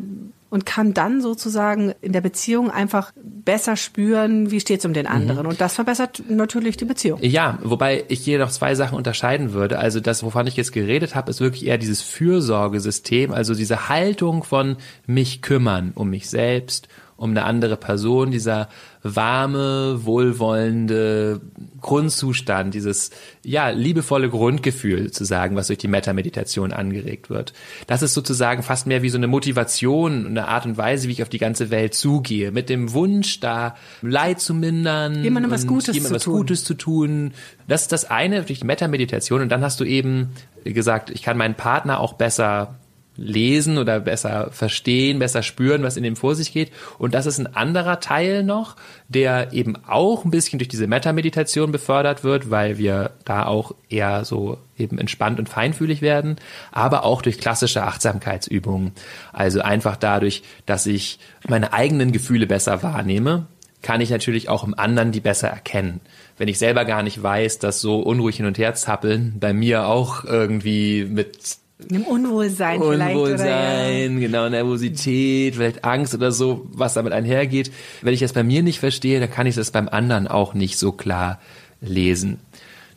und 0.53 0.67
kann 0.67 0.93
dann 0.93 1.23
sozusagen 1.23 1.95
in 2.03 2.13
der 2.13 2.21
Beziehung 2.21 2.71
einfach 2.71 3.13
besser 3.17 3.75
spüren, 3.75 4.51
wie 4.51 4.61
steht 4.61 4.81
es 4.81 4.85
um 4.85 4.93
den 4.93 5.07
anderen. 5.07 5.45
Mhm. 5.45 5.49
Und 5.49 5.63
das 5.63 5.77
verbessert 5.77 6.23
natürlich 6.29 6.77
die 6.77 6.85
Beziehung. 6.85 7.21
Ja, 7.23 7.59
wobei 7.63 8.05
ich 8.09 8.21
hier 8.21 8.39
noch 8.39 8.51
zwei 8.51 8.75
Sachen 8.75 8.99
unterscheiden 8.99 9.55
würde. 9.55 9.79
Also 9.79 9.99
das, 9.99 10.23
wovon 10.23 10.47
ich 10.47 10.57
jetzt 10.57 10.73
geredet 10.73 11.15
habe, 11.15 11.31
ist 11.31 11.41
wirklich 11.41 11.65
eher 11.65 11.79
dieses 11.79 12.03
Fürsorgesystem, 12.03 13.33
also 13.33 13.55
diese 13.55 13.89
Haltung 13.89 14.45
von 14.45 14.77
mich 15.07 15.41
kümmern 15.41 15.93
um 15.95 16.11
mich 16.11 16.29
selbst 16.29 16.87
um 17.23 17.31
eine 17.31 17.45
andere 17.45 17.77
Person, 17.77 18.33
dieser 18.33 18.69
warme, 19.05 20.05
wohlwollende 20.05 21.41
Grundzustand, 21.81 22.75
dieses 22.75 23.11
ja 23.45 23.69
liebevolle 23.71 24.29
Grundgefühl 24.29 25.13
zu 25.13 25.25
sagen, 25.25 25.55
was 25.55 25.69
durch 25.69 25.79
die 25.79 25.87
Meta-Meditation 25.87 26.73
angeregt 26.73 27.31
wird. 27.31 27.53
Das 27.87 28.03
ist 28.03 28.15
sozusagen 28.15 28.65
fast 28.65 28.89
mehr 28.89 29.03
wie 29.03 29.09
so 29.09 29.19
eine 29.19 29.29
Motivation, 29.29 30.27
eine 30.27 30.49
Art 30.49 30.67
und 30.67 30.77
Weise, 30.77 31.07
wie 31.07 31.13
ich 31.13 31.23
auf 31.23 31.29
die 31.29 31.39
ganze 31.39 31.71
Welt 31.71 31.95
zugehe, 31.95 32.51
mit 32.51 32.69
dem 32.69 32.93
Wunsch, 32.93 33.39
da 33.39 33.77
Leid 34.03 34.41
zu 34.41 34.53
mindern, 34.53 35.23
jemandem 35.23 35.53
was 35.53 35.69
Gutes, 35.69 35.95
jemandem 35.95 36.19
zu, 36.19 36.33
was 36.33 36.37
Gutes 36.37 36.65
zu 36.65 36.75
tun. 36.75 37.35
Das 37.69 37.83
ist 37.83 37.93
das 37.93 38.11
eine 38.11 38.43
durch 38.43 38.59
die 38.59 38.67
Meta-Meditation 38.67 39.43
und 39.43 39.49
dann 39.49 39.63
hast 39.63 39.79
du 39.79 39.85
eben 39.85 40.31
gesagt, 40.65 41.11
ich 41.11 41.23
kann 41.23 41.37
meinen 41.37 41.55
Partner 41.55 42.01
auch 42.01 42.15
besser 42.15 42.75
lesen 43.17 43.79
oder 43.79 44.01
besser 44.01 44.51
verstehen, 44.53 45.19
besser 45.19 45.43
spüren, 45.43 45.83
was 45.83 45.97
in 45.97 46.03
dem 46.03 46.17
vor 46.17 46.35
sich 46.35 46.53
geht. 46.53 46.73
Und 46.99 47.15
das 47.15 47.27
ist 47.27 47.39
ein 47.39 47.55
anderer 47.55 48.01
Teil 48.01 48.43
noch, 48.43 48.77
der 49.09 49.53
eben 49.53 49.77
auch 49.87 50.25
ein 50.25 50.31
bisschen 50.31 50.59
durch 50.59 50.69
diese 50.69 50.87
Meta-Meditation 50.87 51.73
befördert 51.73 52.25
wird, 52.25 52.51
weil 52.51 52.79
wir 52.79 53.11
da 53.25 53.45
auch 53.47 53.75
eher 53.89 54.25
so 54.25 54.59
eben 54.79 54.99
entspannt 54.99 55.39
und 55.39 55.49
feinfühlig 55.49 56.01
werden, 56.01 56.37
aber 56.73 57.05
auch 57.05 57.23
durch 57.23 57.39
klassische 57.39 57.83
Achtsamkeitsübungen. 57.83 58.93
Also 59.33 59.61
einfach 59.61 59.97
dadurch, 59.97 60.43
dass 60.65 60.87
ich 60.87 61.19
meine 61.47 61.73
eigenen 61.73 62.13
Gefühle 62.13 62.47
besser 62.47 62.83
wahrnehme, 62.83 63.47
kann 63.83 64.01
ich 64.01 64.11
natürlich 64.11 64.49
auch 64.49 64.65
im 64.65 64.79
anderen 64.79 65.13
die 65.13 65.21
besser 65.21 65.49
erkennen. 65.49 66.01
Wenn 66.39 66.49
ich 66.49 66.59
selber 66.59 66.85
gar 66.85 67.03
nicht 67.03 67.23
weiß, 67.23 67.59
dass 67.59 67.81
so 67.81 68.01
unruhig 68.01 68.37
hin 68.37 68.47
und 68.47 68.57
her 68.57 68.75
zappeln 68.75 69.37
bei 69.39 69.53
mir 69.53 69.87
auch 69.87 70.25
irgendwie 70.25 71.05
mit 71.05 71.62
einem 71.91 72.05
Unwohlsein, 72.05 72.81
Unwohlsein 72.81 72.99
vielleicht. 72.99 73.17
Unwohlsein, 73.17 74.21
genau, 74.21 74.49
Nervosität, 74.49 75.57
vielleicht 75.57 75.85
Angst 75.85 76.15
oder 76.15 76.33
so, 76.33 76.67
was 76.73 76.95
damit 76.95 77.13
einhergeht. 77.13 77.73
Wenn 78.03 78.15
ich 78.15 78.21
das 78.21 78.33
bei 78.33 78.43
mir 78.43 78.63
nicht 78.63 78.81
verstehe, 78.81 79.21
dann 79.21 79.31
kann 79.31 79.47
ich 79.47 79.55
das 79.55 79.71
beim 79.71 79.89
anderen 79.89 80.29
auch 80.29 80.55
nicht 80.55 80.79
so 80.79 80.93
klar 80.93 81.41
lesen. 81.81 82.39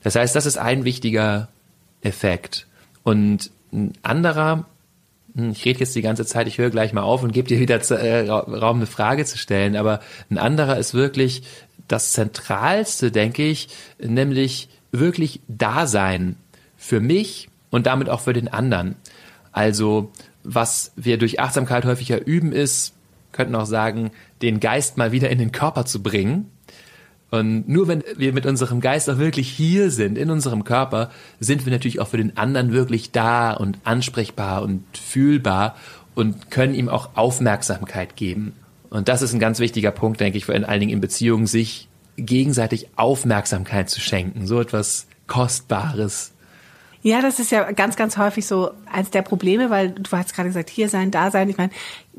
Das 0.04 0.16
heißt, 0.16 0.36
das 0.36 0.46
ist 0.46 0.58
ein 0.58 0.86
wichtiger 0.86 1.50
Effekt. 2.02 2.68
Und 3.04 3.52
ein 3.72 3.94
anderer 4.04 4.66
hm, 5.36 5.52
ich 5.52 5.66
rede 5.66 5.82
jetzt 5.82 5.96
die 5.96 6.02
ganze 6.02 6.26
Zeit, 6.26 6.48
ich 6.48 6.58
höre 6.58 6.70
gleich 6.70 6.94
mal 6.94 7.04
auf 7.04 7.24
und 7.24 7.34
gebe 7.34 7.48
dir 7.48 7.60
wieder 7.60 7.80
äh, 7.92 8.30
Raum, 8.30 8.78
eine 8.78 8.86
Frage 8.86 9.26
zu 9.26 9.38
stellen. 9.38 9.76
Aber 9.76 10.00
ein 10.30 10.38
anderer 10.38 10.78
ist 10.78 10.94
wirklich 10.94 11.44
das 11.88 12.14
Zentralste, 12.14 13.12
denke 13.12 13.44
ich, 13.46 13.68
nämlich 14.00 14.70
wirklich 14.92 15.42
Dasein 15.48 16.38
für 16.78 17.00
mich 17.00 17.50
und 17.76 17.88
damit 17.88 18.08
auch 18.10 18.22
für 18.22 18.32
den 18.32 18.48
anderen. 18.48 18.96
Also 19.52 20.10
was 20.46 20.94
wir 20.96 21.18
durch 21.18 21.42
Achtsamkeit 21.42 21.84
häufiger 21.84 22.26
üben, 22.26 22.54
ist, 22.54 22.94
könnten 23.34 23.54
auch 23.54 23.66
sagen, 23.66 24.12
den 24.42 24.62
Geist 24.62 24.96
mal 24.96 25.12
wieder 25.12 25.30
in 25.30 25.40
den 25.40 25.52
Körper 25.52 25.84
zu 25.86 26.02
bringen. 26.02 26.50
Und 27.32 27.68
nur 27.68 27.90
wenn 27.90 28.02
wir 28.16 28.32
mit 28.32 28.46
unserem 28.46 28.80
Geist 28.80 29.10
auch 29.10 29.18
wirklich 29.18 29.50
hier 29.50 29.92
sind, 29.92 30.18
in 30.18 30.32
unserem 30.32 30.64
Körper, 30.64 31.12
sind 31.42 31.66
wir 31.66 31.74
natürlich 31.74 32.00
auch 32.00 32.08
für 32.08 32.18
den 32.18 32.38
anderen 32.38 32.72
wirklich 32.72 33.12
da 33.12 33.52
und 33.52 33.78
ansprechbar 33.84 34.62
und 34.62 34.86
fühlbar 34.98 35.76
und 36.14 36.50
können 36.52 36.76
ihm 36.76 36.88
auch 36.88 37.10
Aufmerksamkeit 37.16 38.16
geben. 38.16 38.54
Und 38.90 39.10
das 39.10 39.22
ist 39.22 39.34
ein 39.34 39.40
ganz 39.40 39.60
wichtiger 39.60 39.92
Punkt, 39.92 40.22
denke 40.22 40.38
ich, 40.38 40.46
vor 40.46 40.56
allen 40.56 40.80
Dingen 40.80 40.94
in 40.94 41.02
Beziehungen, 41.02 41.46
sich 41.46 41.90
gegenseitig 42.16 42.88
Aufmerksamkeit 42.96 43.90
zu 43.90 44.00
schenken. 44.00 44.48
So 44.48 44.62
etwas 44.62 45.08
Kostbares, 45.28 46.32
ja, 47.06 47.22
das 47.22 47.40
ist 47.40 47.52
ja 47.52 47.72
ganz, 47.72 47.98
ganz 47.98 48.18
häufig 48.18 48.48
so 48.48 48.72
eins 48.92 49.12
der 49.12 49.22
Probleme, 49.22 49.70
weil 49.70 49.92
du 49.92 50.10
hast 50.12 50.34
gerade 50.34 50.50
gesagt, 50.50 50.72
hier 50.72 50.90
sein, 50.90 51.12
da 51.12 51.30
sein. 51.30 51.48
Ich 51.52 51.58
meine, 51.58 51.70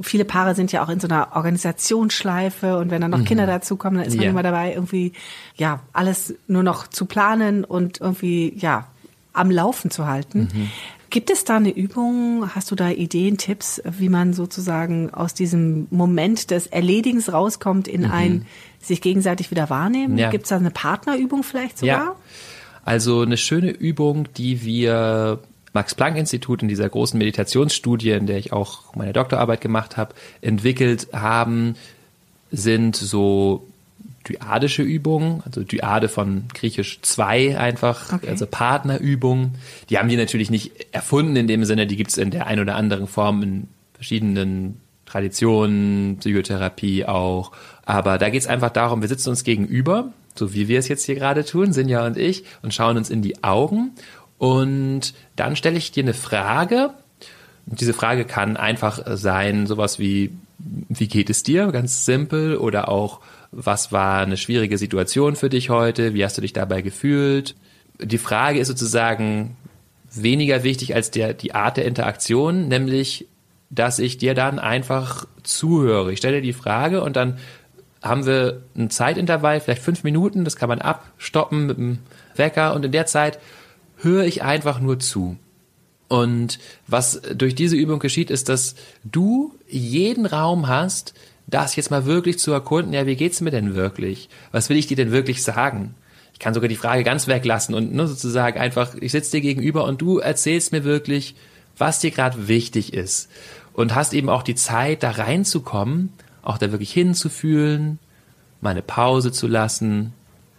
viele 0.01 0.25
Paare 0.25 0.55
sind 0.55 0.71
ja 0.71 0.85
auch 0.85 0.89
in 0.89 1.01
so 1.01 1.09
einer 1.09 1.35
Organisationsschleife 1.35 2.79
und 2.79 2.93
wenn 2.93 3.01
dann 3.01 3.11
noch 3.11 3.19
mhm. 3.19 3.25
Kinder 3.25 3.47
dazukommen, 3.49 3.99
dann 3.99 4.07
ist 4.07 4.15
man 4.15 4.23
ja. 4.23 4.31
immer 4.31 4.45
dabei, 4.45 4.75
irgendwie, 4.75 5.13
ja, 5.57 5.81
alles 5.93 6.35
nur 6.47 6.63
noch 6.63 6.87
zu 6.87 7.05
planen 7.05 7.65
und 7.65 8.01
irgendwie, 8.01 8.55
ja, 8.57 8.87
am 9.33 9.51
Laufen 9.51 9.91
zu 9.91 10.07
halten. 10.07 10.51
Mhm. 10.55 10.71
Gibt 11.11 11.31
es 11.31 11.43
da 11.43 11.57
eine 11.57 11.71
Übung? 11.71 12.55
Hast 12.55 12.71
du 12.71 12.77
da 12.77 12.89
Ideen, 12.89 13.39
Tipps, 13.39 13.83
wie 13.85 14.09
man 14.09 14.35
sozusagen 14.35 15.13
aus 15.13 15.35
diesem 15.35 15.89
Moment 15.91 16.53
des 16.53 16.69
Erledigens 16.69 17.33
rauskommt 17.33 17.89
in 17.89 18.03
mhm. 18.03 18.13
ein 18.13 18.47
sich 18.81 19.01
gegenseitig 19.01 19.51
wieder 19.51 19.69
wahrnehmen? 19.69 20.17
Ja. 20.17 20.31
Gibt 20.31 20.45
es 20.45 20.51
da 20.51 20.57
eine 20.59 20.71
Partnerübung 20.71 21.43
vielleicht 21.43 21.79
sogar? 21.79 22.05
Ja. 22.05 22.17
Also 22.87 23.23
eine 23.23 23.37
schöne 23.37 23.71
Übung, 23.71 24.29
die 24.37 24.65
wir 24.65 25.41
Max-Planck-Institut 25.73 26.63
in 26.63 26.69
dieser 26.69 26.89
großen 26.89 27.19
Meditationsstudie, 27.19 28.11
in 28.11 28.27
der 28.27 28.39
ich 28.39 28.53
auch 28.53 28.95
meine 28.95 29.13
Doktorarbeit 29.13 29.61
gemacht 29.61 29.97
habe, 29.97 30.15
entwickelt 30.41 31.09
haben, 31.13 31.75
sind 32.53 32.95
so 32.95 33.67
dyadische 34.29 34.85
Übungen, 34.85 35.43
also 35.45 35.65
Dyade 35.65 36.09
von 36.09 36.45
griechisch 36.55 37.01
zwei 37.03 37.59
einfach, 37.59 38.13
okay. 38.13 38.29
also 38.29 38.47
Partnerübungen. 38.47 39.57
Die 39.91 39.99
haben 39.99 40.09
die 40.09 40.17
natürlich 40.17 40.51
nicht 40.51 40.73
erfunden 40.93 41.35
in 41.35 41.49
dem 41.49 41.65
Sinne, 41.65 41.89
die 41.89 41.97
gibt 41.97 42.11
es 42.13 42.19
in 42.19 42.31
der 42.31 42.47
ein 42.47 42.61
oder 42.61 42.77
anderen 42.77 43.09
Form 43.09 43.43
in 43.43 43.69
verschiedenen 43.95 44.81
Traditionen, 45.07 46.19
Psychotherapie 46.21 47.05
auch. 47.05 47.51
Aber 47.85 48.19
da 48.19 48.31
geht 48.31 48.43
es 48.43 48.47
einfach 48.47 48.71
darum, 48.71 49.01
wir 49.03 49.09
sitzen 49.09 49.31
uns 49.31 49.43
gegenüber 49.43 50.13
so 50.39 50.55
wie 50.55 50.69
wir 50.69 50.79
es 50.79 50.89
jetzt 50.89 51.05
hier 51.05 51.15
gerade 51.15 51.45
tun, 51.45 51.73
Sinja 51.73 52.07
und 52.07 52.17
ich, 52.17 52.45
und 52.63 52.75
schauen 52.75 52.97
uns 52.97 53.11
in 53.11 53.23
die 53.23 53.43
Augen. 53.45 53.93
Und 54.39 55.15
dann 55.37 55.57
stelle 55.57 55.79
ich 55.79 55.93
dir 55.93 56.03
eine 56.03 56.15
Frage. 56.15 56.91
Und 57.67 57.81
diese 57.81 57.95
Frage 57.95 58.25
kann 58.25 58.57
einfach 58.57 59.01
sein, 59.17 59.67
sowas 59.67 59.99
wie, 59.99 60.31
wie 60.59 61.09
geht 61.09 61.31
es 61.31 61.43
dir? 61.43 61.69
Ganz 61.69 62.05
simpel. 62.05 62.57
Oder 62.57 62.89
auch, 62.89 63.21
was 63.51 63.93
war 63.93 64.21
eine 64.21 64.37
schwierige 64.37 64.79
Situation 64.79 65.37
für 65.37 65.49
dich 65.49 65.71
heute? 65.71 66.15
Wie 66.15 66.25
hast 66.25 66.37
du 66.37 66.43
dich 66.43 66.53
dabei 66.53 66.83
gefühlt? 66.83 67.55
Die 68.01 68.19
Frage 68.19 68.59
ist 68.59 68.69
sozusagen 68.69 69.57
weniger 70.13 70.63
wichtig 70.63 70.95
als 70.95 71.11
der, 71.11 71.35
die 71.35 71.55
Art 71.55 71.77
der 71.77 71.85
Interaktion, 71.85 72.69
nämlich, 72.69 73.27
dass 73.71 73.99
ich 73.99 74.19
dir 74.19 74.35
dann 74.35 74.59
einfach 74.59 75.27
zuhöre. 75.43 76.13
Ich 76.13 76.19
stelle 76.19 76.37
dir 76.37 76.43
die 76.43 76.53
Frage 76.53 77.03
und 77.03 77.17
dann 77.17 77.39
haben 78.09 78.27
wir 78.27 78.63
ein 78.77 78.91
Zeitintervall, 78.91 79.61
vielleicht 79.61 79.83
fünf 79.83 80.05
Minuten, 80.05 80.45
das 80.45 80.57
kann 80.57 80.69
man 80.69 80.81
abstoppen 80.81 81.67
mit 81.67 81.79
dem 81.79 81.99
Wecker 82.35 82.75
und 82.75 82.85
in 82.85 82.93
der 82.93 83.07
Zeit 83.07 83.39
höre 83.97 84.25
ich 84.25 84.43
einfach 84.43 84.81
nur 84.81 84.99
zu. 84.99 85.37
Und 86.09 86.59
was 86.87 87.21
durch 87.35 87.55
diese 87.55 87.77
Übung 87.77 87.99
geschieht, 87.99 88.31
ist, 88.31 88.49
dass 88.49 88.77
du 89.05 89.55
jeden 89.69 90.27
Raum 90.27 90.69
hast, 90.69 91.15
das 91.47 91.77
jetzt 91.77 91.91
mal 91.91 92.07
wirklich 92.07 92.39
zu 92.39 92.53
erkunden, 92.53 92.93
ja, 92.93 93.07
wie 93.07 93.17
geht's 93.17 93.41
mir 93.41 93.51
denn 93.51 93.75
wirklich? 93.75 94.29
Was 94.53 94.69
will 94.69 94.77
ich 94.77 94.87
dir 94.87 94.97
denn 94.97 95.13
wirklich 95.13 95.43
sagen? 95.43 95.95
Ich 96.33 96.39
kann 96.39 96.55
sogar 96.55 96.69
die 96.69 96.77
Frage 96.77 97.03
ganz 97.03 97.29
weglassen 97.29 97.75
und 97.75 97.95
nur 97.95 98.07
sozusagen 98.07 98.59
einfach, 98.59 98.95
ich 99.01 99.13
sitze 99.13 99.33
dir 99.33 99.41
gegenüber 99.41 99.85
und 99.85 100.01
du 100.01 100.19
erzählst 100.19 100.73
mir 100.73 100.85
wirklich, 100.85 101.35
was 101.79 102.01
dir 102.01 102.11
gerade 102.11 102.49
wichtig 102.49 102.93
ist. 102.93 103.29
Und 103.73 103.95
hast 103.95 104.15
eben 104.15 104.29
auch 104.29 104.43
die 104.43 104.55
Zeit, 104.55 105.03
da 105.03 105.11
reinzukommen 105.11 106.13
auch 106.47 106.59
da 106.59 106.71
wirklich 106.71 106.93
hinzufühlen, 106.93 107.99
mal 108.61 108.71
eine 108.71 108.83
Pause 108.83 109.33
zu 109.33 109.47
lassen. 109.47 110.13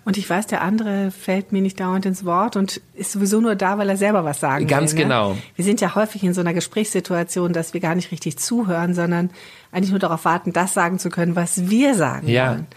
Und 0.03 0.17
ich 0.17 0.29
weiß, 0.29 0.47
der 0.47 0.61
andere 0.61 1.11
fällt 1.11 1.51
mir 1.51 1.61
nicht 1.61 1.79
dauernd 1.79 2.05
ins 2.05 2.23
Wort 2.23 2.55
und 2.55 2.81
ist 2.93 3.11
sowieso 3.11 3.41
nur 3.41 3.55
da, 3.55 3.77
weil 3.77 3.89
er 3.89 3.97
selber 3.97 4.23
was 4.23 4.39
sagen 4.39 4.67
Ganz 4.67 4.93
will. 4.93 4.99
Ganz 4.99 5.09
ne? 5.09 5.15
genau. 5.15 5.37
Wir 5.55 5.65
sind 5.65 5.81
ja 5.81 5.95
häufig 5.95 6.23
in 6.23 6.33
so 6.33 6.41
einer 6.41 6.53
Gesprächssituation, 6.53 7.51
dass 7.51 7.73
wir 7.73 7.81
gar 7.81 7.95
nicht 7.95 8.11
richtig 8.11 8.37
zuhören, 8.37 8.93
sondern 8.93 9.31
eigentlich 9.71 9.91
nur 9.91 9.99
darauf 9.99 10.23
warten, 10.23 10.53
das 10.53 10.73
sagen 10.73 10.99
zu 10.99 11.09
können, 11.09 11.35
was 11.35 11.69
wir 11.69 11.95
sagen 11.95 12.27
ja. 12.27 12.51
wollen. 12.51 12.67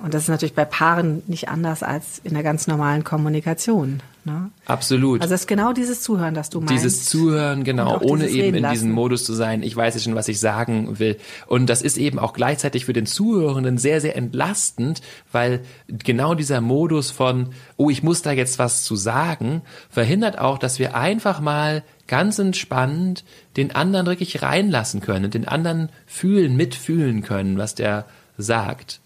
Und 0.00 0.14
das 0.14 0.22
ist 0.22 0.28
natürlich 0.28 0.54
bei 0.54 0.64
Paaren 0.64 1.22
nicht 1.26 1.48
anders 1.48 1.82
als 1.82 2.20
in 2.22 2.34
der 2.34 2.44
ganz 2.44 2.68
normalen 2.68 3.02
Kommunikation. 3.02 4.00
Ne? 4.24 4.50
Absolut. 4.66 5.22
Also 5.22 5.34
es 5.34 5.42
ist 5.42 5.46
genau 5.48 5.72
dieses 5.72 6.02
Zuhören, 6.02 6.34
das 6.34 6.50
du 6.50 6.60
meinst. 6.60 6.72
Dieses 6.72 7.06
Zuhören, 7.06 7.64
genau, 7.64 7.98
ohne 8.02 8.28
eben 8.28 8.56
in 8.56 8.70
diesem 8.70 8.92
Modus 8.92 9.24
zu 9.24 9.32
sein, 9.32 9.62
ich 9.64 9.74
weiß 9.74 9.94
jetzt 9.94 10.04
schon, 10.04 10.14
was 10.14 10.28
ich 10.28 10.38
sagen 10.38 11.00
will. 11.00 11.16
Und 11.46 11.66
das 11.66 11.82
ist 11.82 11.96
eben 11.96 12.20
auch 12.20 12.32
gleichzeitig 12.32 12.84
für 12.84 12.92
den 12.92 13.06
Zuhörenden 13.06 13.76
sehr, 13.76 14.00
sehr 14.00 14.14
entlastend, 14.14 15.00
weil 15.32 15.60
genau 15.88 16.34
dieser 16.34 16.60
Modus 16.60 17.10
von, 17.10 17.48
oh, 17.76 17.90
ich 17.90 18.04
muss 18.04 18.22
da 18.22 18.30
jetzt 18.30 18.60
was 18.60 18.84
zu 18.84 18.94
sagen, 18.94 19.62
verhindert 19.90 20.38
auch, 20.38 20.58
dass 20.58 20.78
wir 20.78 20.94
einfach 20.94 21.40
mal 21.40 21.82
ganz 22.06 22.38
entspannt 22.38 23.24
den 23.56 23.74
anderen 23.74 24.06
wirklich 24.06 24.42
reinlassen 24.42 25.00
können, 25.00 25.30
den 25.32 25.48
anderen 25.48 25.88
fühlen, 26.06 26.56
mitfühlen 26.56 27.22
können, 27.22 27.58
was 27.58 27.74
der 27.74 28.04
sagt 28.36 29.00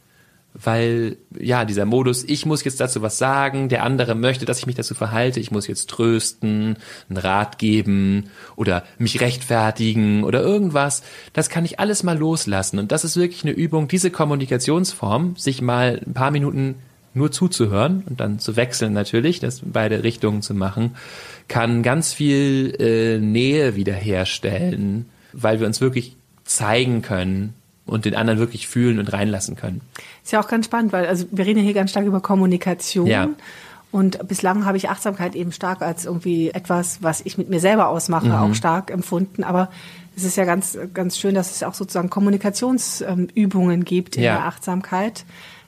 weil 0.55 1.17
ja 1.39 1.65
dieser 1.65 1.87
Modus, 1.87 2.25
ich 2.25 2.45
muss 2.45 2.63
jetzt 2.65 2.81
dazu 2.81 3.01
was 3.01 3.19
sagen, 3.19 3.69
der 3.69 3.83
andere 3.83 4.15
möchte, 4.15 4.45
dass 4.45 4.59
ich 4.59 4.67
mich 4.67 4.77
dazu 4.77 4.95
verhalte, 4.95 5.41
ich 5.41 5.51
muss 5.51 5.67
jetzt 5.67 5.89
trösten, 5.89 6.77
einen 7.09 7.17
Rat 7.17 7.59
geben 7.59 8.25
oder 8.57 8.85
mich 8.99 9.21
rechtfertigen 9.21 10.25
oder 10.25 10.43
irgendwas, 10.43 11.03
das 11.33 11.49
kann 11.49 11.65
ich 11.65 11.81
alles 11.81 12.03
mal 12.03 12.19
loslassen. 12.19 12.79
Und 12.79 12.93
das 12.93 13.05
ist 13.05 13.17
wirklich 13.17 13.45
eine 13.45 13.53
Übung, 13.53 13.89
diese 13.89 14.11
Kommunikationsform, 14.11 15.37
sich 15.37 15.63
mal 15.63 16.01
ein 16.07 16.13
paar 16.13 16.31
Minuten 16.31 16.77
nur 17.15 17.31
zuzuhören 17.31 18.05
und 18.09 18.21
dann 18.21 18.39
zu 18.39 18.57
wechseln 18.57 18.93
natürlich, 18.93 19.41
das 19.41 19.63
beide 19.65 20.03
Richtungen 20.03 20.43
zu 20.43 20.55
machen, 20.55 20.97
kann 21.49 21.83
ganz 21.83 22.13
viel 22.13 22.75
äh, 22.79 23.19
Nähe 23.19 23.77
wiederherstellen, 23.77 25.07
weil 25.33 25.61
wir 25.61 25.67
uns 25.67 25.81
wirklich 25.81 26.17
zeigen 26.45 27.03
können, 27.03 27.55
und 27.93 28.05
den 28.05 28.15
anderen 28.15 28.39
wirklich 28.39 28.67
fühlen 28.67 28.99
und 28.99 29.13
reinlassen 29.13 29.57
können. 29.57 29.81
Ist 30.25 30.33
ja 30.33 30.41
auch 30.41 30.49
ganz 30.49 30.67
spannend, 30.67 30.93
weil 30.93 31.07
also 31.07 31.27
wir 31.31 31.47
reden 31.47 31.59
ja 31.59 31.65
hier 31.65 31.75
ganz 31.75 31.91
stark 31.91 32.07
über 32.07 32.21
Kommunikation. 32.21 33.07
Ja. 33.07 33.29
Und 33.91 34.27
bislang 34.27 34.65
habe 34.65 34.79
ich 34.79 34.89
Achtsamkeit 34.89 35.35
eben 35.35 35.53
stark 35.53 35.83
als 35.83 36.07
irgendwie 36.07 36.51
etwas, 36.51 37.03
was 37.03 37.21
ich 37.21 37.37
mit 37.37 37.51
mir 37.51 37.61
selber 37.61 37.89
ausmache, 37.89 38.29
mhm. 38.29 38.33
auch 38.33 38.55
stark 38.55 38.91
empfunden. 38.91 39.45
Aber 39.45 39.71
es 40.17 40.25
ist 40.25 40.37
ja 40.37 40.45
ganz, 40.45 40.79
ganz 40.95 41.19
schön, 41.19 41.35
dass 41.35 41.55
es 41.55 41.63
auch 41.63 41.75
sozusagen 41.75 42.09
Kommunikationsübungen 42.09 43.85
gibt 43.85 44.17
in 44.17 44.23
ja. 44.23 44.35
der 44.35 44.45
Achtsamkeit 44.47 45.25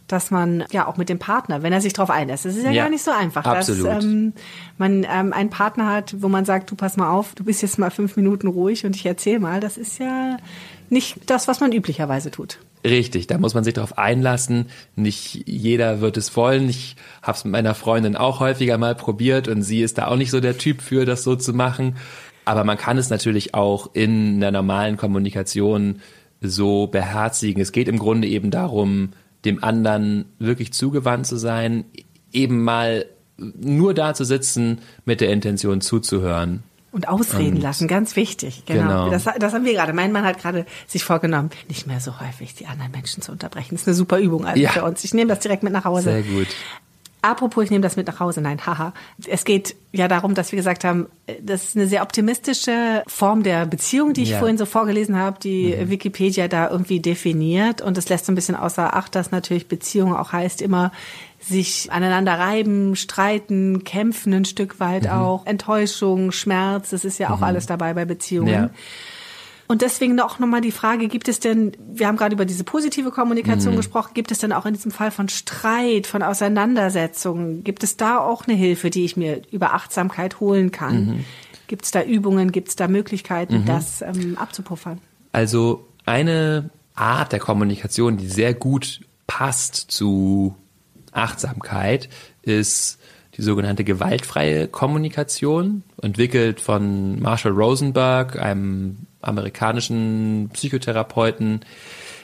dass 0.06 0.30
man 0.30 0.64
ja 0.70 0.86
auch 0.86 0.96
mit 0.96 1.08
dem 1.08 1.18
Partner, 1.18 1.62
wenn 1.62 1.72
er 1.72 1.80
sich 1.80 1.94
darauf 1.94 2.10
einlässt, 2.10 2.44
das 2.44 2.56
ist 2.56 2.64
ja, 2.64 2.70
ja, 2.70 2.82
gar 2.82 2.90
nicht 2.90 3.02
so 3.02 3.10
einfach, 3.10 3.44
absolut. 3.44 3.86
dass 3.86 4.04
ähm, 4.04 4.34
man 4.76 5.06
ähm, 5.10 5.32
einen 5.32 5.50
Partner 5.50 5.90
hat, 5.90 6.16
wo 6.18 6.28
man 6.28 6.44
sagt, 6.44 6.70
du 6.70 6.76
pass 6.76 6.96
mal 6.96 7.10
auf, 7.10 7.34
du 7.34 7.44
bist 7.44 7.62
jetzt 7.62 7.78
mal 7.78 7.90
fünf 7.90 8.16
Minuten 8.16 8.46
ruhig 8.48 8.84
und 8.84 8.94
ich 8.96 9.06
erzähle 9.06 9.40
mal. 9.40 9.60
Das 9.60 9.78
ist 9.78 9.98
ja 9.98 10.36
nicht 10.94 11.18
das, 11.26 11.46
was 11.46 11.60
man 11.60 11.72
üblicherweise 11.72 12.30
tut. 12.30 12.58
Richtig, 12.82 13.26
da 13.26 13.36
muss 13.36 13.52
man 13.52 13.64
sich 13.64 13.74
darauf 13.74 13.98
einlassen. 13.98 14.66
Nicht 14.96 15.46
jeder 15.46 16.00
wird 16.00 16.16
es 16.16 16.34
wollen. 16.36 16.70
Ich 16.70 16.96
habe 17.20 17.36
es 17.36 17.44
mit 17.44 17.52
meiner 17.52 17.74
Freundin 17.74 18.16
auch 18.16 18.40
häufiger 18.40 18.78
mal 18.78 18.94
probiert 18.94 19.48
und 19.48 19.62
sie 19.62 19.82
ist 19.82 19.98
da 19.98 20.06
auch 20.06 20.16
nicht 20.16 20.30
so 20.30 20.40
der 20.40 20.56
Typ 20.56 20.80
für, 20.80 21.04
das 21.04 21.22
so 21.22 21.36
zu 21.36 21.52
machen. 21.52 21.96
Aber 22.46 22.64
man 22.64 22.78
kann 22.78 22.96
es 22.96 23.10
natürlich 23.10 23.54
auch 23.54 23.90
in 23.94 24.40
der 24.40 24.52
normalen 24.52 24.96
Kommunikation 24.96 26.00
so 26.40 26.86
beherzigen. 26.86 27.60
Es 27.60 27.72
geht 27.72 27.88
im 27.88 27.98
Grunde 27.98 28.28
eben 28.28 28.50
darum, 28.50 29.10
dem 29.44 29.62
anderen 29.62 30.26
wirklich 30.38 30.72
zugewandt 30.72 31.26
zu 31.26 31.36
sein, 31.36 31.84
eben 32.32 32.62
mal 32.62 33.06
nur 33.36 33.94
da 33.94 34.14
zu 34.14 34.24
sitzen 34.24 34.78
mit 35.04 35.20
der 35.20 35.30
Intention 35.30 35.80
zuzuhören 35.80 36.62
und 36.94 37.08
ausreden 37.08 37.56
und 37.56 37.62
lassen, 37.62 37.88
ganz 37.88 38.16
wichtig. 38.16 38.64
Genau. 38.66 39.06
genau. 39.06 39.10
Das, 39.10 39.24
das 39.24 39.52
haben 39.52 39.64
wir 39.64 39.72
gerade. 39.72 39.92
Mein 39.92 40.12
Mann 40.12 40.24
hat 40.24 40.40
gerade 40.40 40.64
sich 40.86 41.04
vorgenommen, 41.04 41.50
nicht 41.68 41.86
mehr 41.86 42.00
so 42.00 42.20
häufig 42.20 42.54
die 42.54 42.66
anderen 42.66 42.92
Menschen 42.92 43.20
zu 43.20 43.32
unterbrechen. 43.32 43.74
Das 43.74 43.82
ist 43.82 43.88
eine 43.88 43.94
super 43.94 44.18
Übung 44.18 44.46
also 44.46 44.60
ja. 44.60 44.70
für 44.70 44.84
uns. 44.84 45.02
Ich 45.04 45.12
nehme 45.12 45.28
das 45.28 45.40
direkt 45.40 45.64
mit 45.64 45.72
nach 45.72 45.84
Hause. 45.84 46.04
Sehr 46.04 46.22
gut. 46.22 46.46
Apropos, 47.24 47.64
ich 47.64 47.70
nehme 47.70 47.80
das 47.80 47.96
mit 47.96 48.06
nach 48.06 48.20
Hause. 48.20 48.42
Nein, 48.42 48.66
haha. 48.66 48.92
Es 49.26 49.46
geht 49.46 49.76
ja 49.92 50.08
darum, 50.08 50.34
dass 50.34 50.52
wir 50.52 50.58
gesagt 50.58 50.84
haben, 50.84 51.06
das 51.40 51.64
ist 51.64 51.76
eine 51.76 51.86
sehr 51.86 52.02
optimistische 52.02 53.02
Form 53.06 53.42
der 53.42 53.64
Beziehung, 53.64 54.12
die 54.12 54.24
ich 54.24 54.30
ja. 54.30 54.38
vorhin 54.38 54.58
so 54.58 54.66
vorgelesen 54.66 55.16
habe, 55.16 55.38
die 55.42 55.74
mhm. 55.74 55.88
Wikipedia 55.88 56.48
da 56.48 56.68
irgendwie 56.68 57.00
definiert. 57.00 57.80
Und 57.80 57.96
es 57.96 58.10
lässt 58.10 58.26
so 58.26 58.32
ein 58.32 58.34
bisschen 58.34 58.56
außer 58.56 58.94
Acht, 58.94 59.14
dass 59.14 59.30
natürlich 59.30 59.68
Beziehung 59.68 60.14
auch 60.14 60.32
heißt 60.32 60.60
immer 60.60 60.92
sich 61.40 61.90
aneinander 61.90 62.38
reiben, 62.38 62.94
streiten, 62.94 63.84
kämpfen 63.84 64.34
ein 64.34 64.44
Stück 64.44 64.78
weit 64.78 65.04
mhm. 65.04 65.10
auch, 65.10 65.46
Enttäuschung, 65.46 66.30
Schmerz, 66.30 66.90
das 66.90 67.06
ist 67.06 67.18
ja 67.18 67.30
auch 67.30 67.38
mhm. 67.38 67.44
alles 67.44 67.64
dabei 67.64 67.94
bei 67.94 68.04
Beziehungen. 68.04 68.52
Ja. 68.52 68.70
Und 69.66 69.82
deswegen 69.82 70.20
auch 70.20 70.38
nochmal 70.38 70.60
die 70.60 70.72
Frage, 70.72 71.08
gibt 71.08 71.28
es 71.28 71.40
denn, 71.40 71.72
wir 71.78 72.06
haben 72.06 72.16
gerade 72.16 72.34
über 72.34 72.44
diese 72.44 72.64
positive 72.64 73.10
Kommunikation 73.10 73.72
mhm. 73.72 73.78
gesprochen, 73.78 74.12
gibt 74.14 74.30
es 74.30 74.38
denn 74.38 74.52
auch 74.52 74.66
in 74.66 74.74
diesem 74.74 74.90
Fall 74.90 75.10
von 75.10 75.28
Streit, 75.28 76.06
von 76.06 76.22
Auseinandersetzungen, 76.22 77.64
gibt 77.64 77.82
es 77.82 77.96
da 77.96 78.18
auch 78.18 78.46
eine 78.46 78.56
Hilfe, 78.56 78.90
die 78.90 79.04
ich 79.04 79.16
mir 79.16 79.40
über 79.50 79.72
Achtsamkeit 79.72 80.40
holen 80.40 80.70
kann? 80.70 81.06
Mhm. 81.06 81.24
Gibt 81.66 81.86
es 81.86 81.90
da 81.90 82.02
Übungen, 82.02 82.52
gibt 82.52 82.68
es 82.68 82.76
da 82.76 82.88
Möglichkeiten, 82.88 83.60
mhm. 83.60 83.64
das 83.64 84.02
ähm, 84.02 84.36
abzupuffern? 84.36 85.00
Also 85.32 85.86
eine 86.04 86.68
Art 86.94 87.32
der 87.32 87.40
Kommunikation, 87.40 88.18
die 88.18 88.28
sehr 88.28 88.52
gut 88.52 89.00
passt 89.26 89.90
zu 89.90 90.54
Achtsamkeit, 91.12 92.10
ist 92.42 92.98
die 93.36 93.42
sogenannte 93.42 93.82
gewaltfreie 93.82 94.68
Kommunikation, 94.68 95.82
entwickelt 96.00 96.60
von 96.60 97.20
Marshall 97.20 97.52
Rosenberg, 97.52 98.38
einem 98.38 99.06
amerikanischen 99.24 100.50
Psychotherapeuten, 100.52 101.60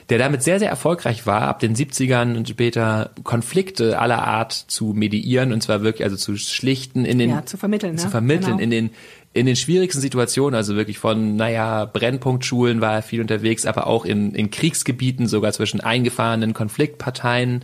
der 0.09 0.17
damit 0.17 0.43
sehr, 0.43 0.59
sehr 0.59 0.69
erfolgreich 0.69 1.25
war, 1.25 1.43
ab 1.43 1.59
den 1.59 1.75
70ern 1.75 2.35
und 2.35 2.49
später 2.49 3.11
Konflikte 3.23 3.99
aller 3.99 4.27
Art 4.27 4.51
zu 4.51 4.93
mediieren 4.93 5.53
und 5.53 5.61
zwar 5.61 5.83
wirklich, 5.83 6.03
also 6.03 6.17
zu 6.17 6.35
schlichten 6.37 7.05
in 7.05 7.17
den, 7.17 7.29
ja, 7.29 7.45
zu 7.45 7.57
vermitteln, 7.57 7.97
zu 7.97 8.05
ne? 8.05 8.11
vermitteln 8.11 8.57
genau. 8.57 8.63
in 8.63 8.71
den, 8.71 8.89
in 9.33 9.45
den 9.45 9.55
schwierigsten 9.55 10.01
Situationen, 10.01 10.55
also 10.55 10.75
wirklich 10.75 10.97
von, 10.97 11.37
naja, 11.37 11.85
Brennpunktschulen 11.85 12.81
war 12.81 12.95
er 12.95 13.01
viel 13.01 13.21
unterwegs, 13.21 13.65
aber 13.65 13.87
auch 13.87 14.03
in, 14.03 14.35
in 14.35 14.51
Kriegsgebieten, 14.51 15.27
sogar 15.27 15.53
zwischen 15.53 15.79
eingefahrenen 15.79 16.53
Konfliktparteien 16.53 17.63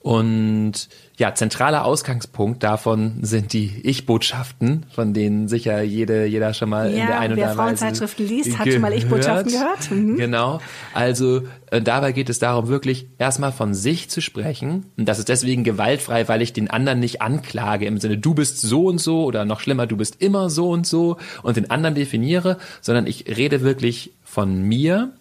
und 0.00 0.88
ja, 1.16 1.32
zentraler 1.32 1.84
Ausgangspunkt 1.84 2.64
davon 2.64 3.18
sind 3.22 3.52
die 3.52 3.80
Ich-Botschaften, 3.84 4.84
von 4.92 5.14
denen 5.14 5.46
sicher 5.46 5.80
jede, 5.82 6.26
jeder 6.26 6.54
schon 6.54 6.68
mal 6.68 6.92
ja, 6.92 7.02
in 7.02 7.06
der 7.06 7.20
einen 7.20 7.32
oder 7.34 7.42
anderen 7.42 7.58
Weise 7.58 7.76
Frauenzeitschriften 7.76 8.26
liest, 8.26 8.58
hat 8.58 8.72
schon 8.72 8.80
mal 8.80 8.92
Ich-Botschaften 8.92 9.52
gehört. 9.52 9.90
Mhm. 9.92 10.16
Genau. 10.16 10.60
Also 10.92 11.42
äh, 11.70 11.80
dabei 11.80 12.10
geht 12.10 12.30
es 12.30 12.40
darum, 12.40 12.66
wirklich 12.66 13.06
erstmal 13.18 13.52
von 13.52 13.74
sich 13.74 14.10
zu 14.10 14.20
sprechen. 14.20 14.86
Und 14.96 15.08
das 15.08 15.20
ist 15.20 15.28
deswegen 15.28 15.62
gewaltfrei, 15.62 16.26
weil 16.26 16.42
ich 16.42 16.52
den 16.52 16.68
anderen 16.68 16.98
nicht 16.98 17.22
anklage 17.22 17.86
im 17.86 17.98
Sinne, 17.98 18.18
du 18.18 18.34
bist 18.34 18.60
so 18.60 18.86
und 18.86 19.00
so 19.00 19.24
oder 19.24 19.44
noch 19.44 19.60
schlimmer, 19.60 19.86
du 19.86 19.96
bist 19.96 20.20
immer 20.20 20.50
so 20.50 20.70
und 20.70 20.84
so 20.84 21.18
und 21.44 21.56
den 21.56 21.70
anderen 21.70 21.94
definiere, 21.94 22.58
sondern 22.80 23.06
ich 23.06 23.26
rede 23.28 23.60
wirklich 23.60 24.14
von 24.24 24.62
mir 24.62 25.12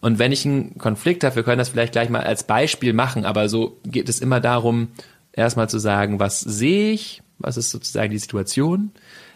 und 0.00 0.18
wenn 0.18 0.30
ich 0.30 0.44
einen 0.44 0.78
Konflikt 0.78 1.24
habe, 1.24 1.36
wir 1.36 1.42
können 1.42 1.58
das 1.58 1.70
vielleicht 1.70 1.92
gleich 1.92 2.10
mal 2.10 2.22
als 2.22 2.44
Beispiel 2.44 2.92
machen, 2.92 3.24
aber 3.24 3.48
so 3.48 3.78
geht 3.84 4.08
es 4.08 4.20
immer 4.20 4.40
darum, 4.40 4.88
erstmal 5.36 5.68
zu 5.68 5.78
sagen, 5.78 6.18
was 6.18 6.40
sehe 6.40 6.92
ich, 6.92 7.22
was 7.38 7.56
ist 7.56 7.70
sozusagen 7.70 8.10
die 8.10 8.18
Situation, 8.18 8.90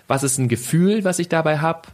was 0.08 0.22
ist 0.24 0.38
ein 0.38 0.48
Gefühl, 0.48 1.04
was 1.04 1.18
ich 1.18 1.28
dabei 1.28 1.58
habe, 1.58 1.88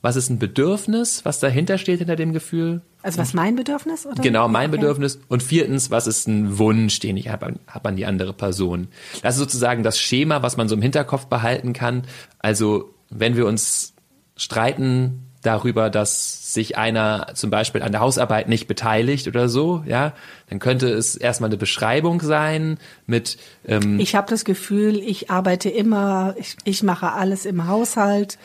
was 0.00 0.16
ist 0.16 0.30
ein 0.30 0.38
Bedürfnis, 0.38 1.24
was 1.24 1.40
dahinter 1.40 1.78
steht 1.78 1.98
hinter 1.98 2.16
dem 2.16 2.32
Gefühl. 2.32 2.80
Also 3.02 3.18
was 3.18 3.34
mein 3.34 3.56
Bedürfnis? 3.56 4.06
Oder? 4.06 4.22
Genau, 4.22 4.46
mein 4.46 4.70
okay. 4.70 4.78
Bedürfnis. 4.78 5.18
Und 5.28 5.42
viertens, 5.42 5.90
was 5.90 6.06
ist 6.06 6.28
ein 6.28 6.58
Wunsch, 6.58 7.00
den 7.00 7.16
ich 7.16 7.28
habe 7.28 7.54
hab 7.66 7.86
an 7.86 7.96
die 7.96 8.06
andere 8.06 8.32
Person. 8.32 8.88
Das 9.22 9.34
ist 9.34 9.40
sozusagen 9.40 9.82
das 9.82 9.98
Schema, 9.98 10.42
was 10.42 10.56
man 10.56 10.68
so 10.68 10.76
im 10.76 10.82
Hinterkopf 10.82 11.26
behalten 11.26 11.72
kann. 11.72 12.02
Also 12.38 12.94
wenn 13.10 13.36
wir 13.36 13.46
uns 13.46 13.94
streiten, 14.36 15.25
darüber, 15.46 15.90
dass 15.90 16.52
sich 16.52 16.76
einer 16.76 17.28
zum 17.34 17.50
Beispiel 17.50 17.82
an 17.82 17.92
der 17.92 18.00
Hausarbeit 18.00 18.48
nicht 18.48 18.66
beteiligt 18.66 19.28
oder 19.28 19.48
so, 19.48 19.82
ja, 19.86 20.12
dann 20.50 20.58
könnte 20.58 20.88
es 20.88 21.16
erstmal 21.16 21.48
eine 21.48 21.56
Beschreibung 21.56 22.20
sein 22.20 22.78
mit. 23.06 23.38
Ähm, 23.66 24.00
ich 24.00 24.14
habe 24.14 24.28
das 24.28 24.44
Gefühl, 24.44 24.98
ich 24.98 25.30
arbeite 25.30 25.68
immer, 25.68 26.34
ich, 26.38 26.56
ich 26.64 26.82
mache 26.82 27.12
alles 27.12 27.46
im 27.46 27.66
Haushalt. 27.66 28.38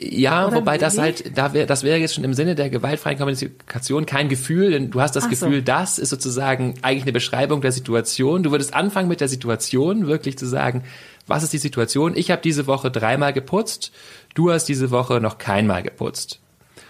Ja, 0.00 0.46
Oder 0.46 0.58
wobei 0.58 0.78
das 0.78 0.96
halt, 0.96 1.36
da 1.36 1.52
wär, 1.52 1.66
das 1.66 1.82
wäre 1.82 1.98
jetzt 1.98 2.14
schon 2.14 2.22
im 2.22 2.32
Sinne 2.32 2.54
der 2.54 2.70
gewaltfreien 2.70 3.18
Kommunikation 3.18 4.06
kein 4.06 4.28
Gefühl, 4.28 4.70
denn 4.70 4.90
du 4.90 5.00
hast 5.00 5.16
das 5.16 5.24
Ach 5.24 5.30
Gefühl, 5.30 5.56
so. 5.56 5.64
das 5.64 5.98
ist 5.98 6.10
sozusagen 6.10 6.74
eigentlich 6.82 7.02
eine 7.02 7.12
Beschreibung 7.12 7.60
der 7.60 7.72
Situation. 7.72 8.44
Du 8.44 8.52
würdest 8.52 8.74
anfangen 8.74 9.08
mit 9.08 9.20
der 9.20 9.26
Situation, 9.26 10.06
wirklich 10.06 10.38
zu 10.38 10.46
sagen, 10.46 10.84
was 11.28 11.42
ist 11.42 11.52
die 11.52 11.58
Situation? 11.58 12.16
Ich 12.16 12.30
habe 12.30 12.42
diese 12.42 12.66
Woche 12.66 12.90
dreimal 12.90 13.32
geputzt, 13.32 13.92
du 14.34 14.50
hast 14.50 14.64
diese 14.64 14.90
Woche 14.90 15.20
noch 15.20 15.38
keinmal 15.38 15.82
geputzt. 15.82 16.40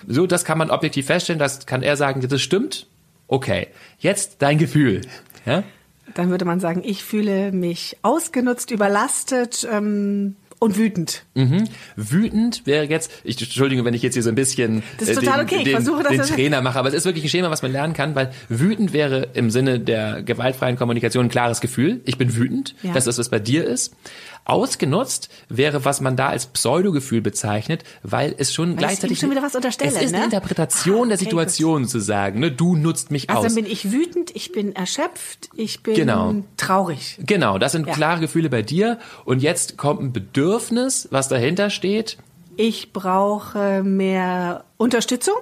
So, 0.07 0.27
das 0.27 0.45
kann 0.45 0.59
man 0.59 0.71
objektiv 0.71 1.07
feststellen, 1.07 1.39
das 1.39 1.67
kann 1.67 1.83
er 1.83 1.97
sagen, 1.97 2.27
das 2.27 2.41
stimmt. 2.41 2.87
Okay, 3.27 3.69
jetzt 3.99 4.37
dein 4.39 4.59
Gefühl. 4.59 5.03
Ja? 5.45 5.65
Dann 6.15 6.31
würde 6.31 6.45
man 6.45 6.61
sagen, 6.61 6.83
ich 6.85 7.05
fühle 7.05 7.53
mich 7.53 7.99
ausgenutzt, 8.03 8.71
überlastet, 8.71 9.69
ähm, 9.71 10.37
und 10.59 10.77
wütend. 10.77 11.25
Mhm. 11.35 11.65
Wütend 11.97 12.67
wäre 12.67 12.85
jetzt, 12.85 13.13
ich 13.25 13.41
entschuldige, 13.41 13.85
wenn 13.85 13.95
ich 13.95 14.03
jetzt 14.03 14.15
hier 14.15 14.23
so 14.23 14.29
ein 14.29 14.35
bisschen 14.35 14.83
das 14.99 15.09
ist 15.09 15.21
total 15.21 15.43
okay. 15.43 15.57
den, 15.57 15.65
den, 15.65 15.73
versuche, 15.75 16.03
den 16.03 16.23
Trainer 16.23 16.61
mache, 16.63 16.79
aber 16.79 16.89
es 16.89 16.95
ist 16.95 17.05
wirklich 17.05 17.25
ein 17.25 17.31
Schema, 17.31 17.51
was 17.51 17.63
man 17.63 17.73
lernen 17.73 17.95
kann, 17.95 18.15
weil 18.15 18.33
wütend 18.49 18.93
wäre 18.93 19.29
im 19.35 19.51
Sinne 19.51 19.79
der 19.81 20.23
gewaltfreien 20.23 20.77
Kommunikation 20.77 21.27
ein 21.27 21.31
klares 21.31 21.61
Gefühl. 21.61 22.01
Ich 22.05 22.19
bin 22.19 22.37
wütend, 22.37 22.75
ja. 22.83 22.93
das 22.93 23.07
ist, 23.07 23.19
was 23.19 23.29
bei 23.29 23.39
dir 23.39 23.65
ist. 23.65 23.95
Ausgenutzt 24.49 25.29
wäre, 25.49 25.85
was 25.85 26.01
man 26.01 26.17
da 26.17 26.29
als 26.29 26.47
Pseudogefühl 26.47 27.21
bezeichnet, 27.21 27.85
weil 28.03 28.35
es 28.39 28.53
schon 28.53 28.71
weil 28.71 28.77
gleichzeitig 28.77 29.19
schon 29.19 29.31
wieder 29.31 29.43
was 29.43 29.55
unterstelle, 29.55 29.91
es 29.91 30.03
ist 30.03 30.11
ne? 30.13 30.17
eine 30.17 30.25
Interpretation 30.25 30.95
ah, 30.95 31.01
okay, 31.01 31.09
der 31.09 31.19
Situation 31.19 31.83
gut. 31.83 31.91
zu 31.91 32.01
sagen. 32.01 32.41
Ne? 32.41 32.51
Du 32.51 32.75
nutzt 32.75 33.11
mich 33.11 33.29
also 33.29 33.41
aus. 33.41 33.45
Also 33.45 33.57
bin 33.57 33.67
ich 33.67 33.93
wütend, 33.93 34.35
ich 34.35 34.53
bin 34.53 34.75
erschöpft, 34.75 35.51
ich 35.55 35.83
bin 35.83 35.95
genau. 35.95 36.35
traurig. 36.57 37.19
Genau, 37.21 37.59
das 37.59 37.73
sind 37.73 37.87
ja. 37.87 37.93
klare 37.93 38.21
Gefühle 38.21 38.49
bei 38.49 38.63
dir. 38.63 38.99
Und 39.25 39.43
jetzt 39.43 39.77
kommt 39.77 40.01
ein 40.01 40.13
Bedürfnis, 40.13 41.09
was 41.11 41.29
dahinter 41.29 41.71
steht. 41.71 42.17
Ich 42.57 42.93
brauche 42.93 43.83
mehr 43.83 44.65
Unterstützung. 44.79 45.37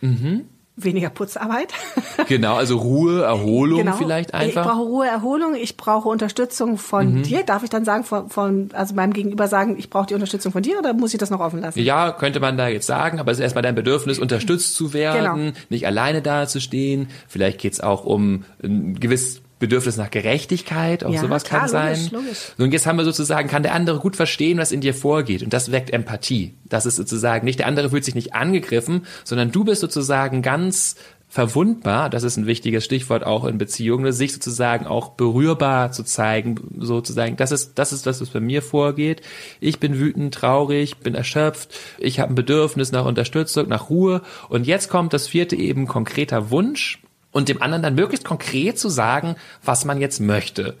Mhm 0.00 0.46
weniger 0.84 1.10
Putzarbeit. 1.10 1.72
Genau, 2.28 2.56
also 2.56 2.76
Ruhe, 2.76 3.22
Erholung 3.22 3.78
genau. 3.78 3.96
vielleicht 3.96 4.34
einfach. 4.34 4.62
Ich 4.62 4.68
brauche 4.68 4.86
Ruhe, 4.86 5.06
Erholung, 5.06 5.54
ich 5.54 5.76
brauche 5.76 6.08
Unterstützung 6.08 6.76
von 6.76 7.14
mhm. 7.14 7.22
dir. 7.22 7.42
Darf 7.42 7.64
ich 7.64 7.70
dann 7.70 7.84
sagen, 7.84 8.04
von, 8.04 8.28
von 8.28 8.68
also 8.72 8.94
meinem 8.94 9.12
Gegenüber 9.12 9.48
sagen, 9.48 9.76
ich 9.78 9.90
brauche 9.90 10.06
die 10.06 10.14
Unterstützung 10.14 10.52
von 10.52 10.62
dir 10.62 10.78
oder 10.78 10.92
muss 10.92 11.12
ich 11.12 11.18
das 11.18 11.30
noch 11.30 11.40
offen 11.40 11.60
lassen? 11.60 11.80
Ja, 11.80 12.12
könnte 12.12 12.38
man 12.38 12.56
da 12.56 12.68
jetzt 12.68 12.86
sagen, 12.86 13.18
aber 13.18 13.32
es 13.32 13.38
ist 13.38 13.42
erstmal 13.42 13.62
dein 13.62 13.74
Bedürfnis, 13.74 14.18
unterstützt 14.18 14.74
zu 14.74 14.92
werden, 14.92 15.46
genau. 15.46 15.56
nicht 15.70 15.86
alleine 15.86 16.22
dazustehen. 16.22 17.08
Vielleicht 17.26 17.58
geht's 17.58 17.80
auch 17.80 18.04
um 18.04 18.44
ein 18.62 19.00
gewiss 19.00 19.40
Bedürfnis 19.60 19.96
nach 19.96 20.10
Gerechtigkeit, 20.10 21.04
auch 21.04 21.12
ja, 21.12 21.20
sowas 21.20 21.44
klar, 21.44 21.60
kann 21.60 21.68
sein. 21.68 21.96
Logisch, 21.96 22.12
logisch. 22.12 22.38
Und 22.58 22.72
jetzt 22.72 22.86
haben 22.86 22.96
wir 22.96 23.04
sozusagen, 23.04 23.48
kann 23.48 23.62
der 23.62 23.74
andere 23.74 24.00
gut 24.00 24.16
verstehen, 24.16 24.58
was 24.58 24.72
in 24.72 24.80
dir 24.80 24.94
vorgeht. 24.94 25.44
Und 25.44 25.52
das 25.52 25.70
weckt 25.70 25.90
Empathie. 25.90 26.54
Das 26.64 26.86
ist 26.86 26.96
sozusagen 26.96 27.44
nicht, 27.44 27.60
der 27.60 27.66
andere 27.66 27.90
fühlt 27.90 28.04
sich 28.04 28.14
nicht 28.16 28.34
angegriffen, 28.34 29.06
sondern 29.22 29.52
du 29.52 29.64
bist 29.64 29.82
sozusagen 29.82 30.42
ganz 30.42 30.96
verwundbar, 31.28 32.10
das 32.10 32.24
ist 32.24 32.38
ein 32.38 32.46
wichtiges 32.46 32.84
Stichwort 32.84 33.24
auch 33.24 33.44
in 33.44 33.56
Beziehungen, 33.56 34.10
sich 34.10 34.32
sozusagen 34.32 34.88
auch 34.88 35.10
berührbar 35.10 35.92
zu 35.92 36.02
zeigen, 36.02 36.56
sozusagen, 36.76 37.36
das 37.36 37.52
ist, 37.52 37.78
das 37.78 37.92
ist 37.92 38.04
das, 38.04 38.20
was 38.20 38.30
bei 38.30 38.40
mir 38.40 38.62
vorgeht. 38.62 39.22
Ich 39.60 39.78
bin 39.78 39.96
wütend, 40.00 40.34
traurig, 40.34 40.96
bin 40.96 41.14
erschöpft, 41.14 41.72
ich 41.98 42.18
habe 42.18 42.32
ein 42.32 42.34
Bedürfnis 42.34 42.90
nach 42.90 43.04
Unterstützung, 43.04 43.68
nach 43.68 43.90
Ruhe 43.90 44.22
und 44.48 44.66
jetzt 44.66 44.88
kommt 44.88 45.12
das 45.12 45.28
vierte 45.28 45.54
eben 45.54 45.86
konkreter 45.86 46.50
Wunsch 46.50 47.00
und 47.32 47.48
dem 47.48 47.62
anderen 47.62 47.82
dann 47.82 47.94
möglichst 47.94 48.24
konkret 48.24 48.78
zu 48.78 48.88
sagen, 48.88 49.36
was 49.64 49.84
man 49.84 50.00
jetzt 50.00 50.20
möchte. 50.20 50.76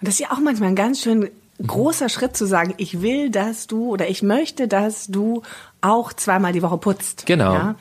Und 0.00 0.08
das 0.08 0.14
ist 0.14 0.20
ja 0.20 0.32
auch 0.32 0.40
manchmal 0.40 0.70
ein 0.70 0.76
ganz 0.76 1.00
schön 1.00 1.30
großer 1.66 2.08
Schritt 2.08 2.36
zu 2.36 2.46
sagen, 2.46 2.74
ich 2.78 3.02
will, 3.02 3.30
dass 3.30 3.66
du 3.66 3.90
oder 3.90 4.08
ich 4.08 4.22
möchte, 4.22 4.68
dass 4.68 5.08
du 5.08 5.42
auch 5.82 6.12
zweimal 6.12 6.52
die 6.52 6.62
Woche 6.62 6.78
putzt. 6.78 7.26
Genau. 7.26 7.54
Ja? 7.54 7.74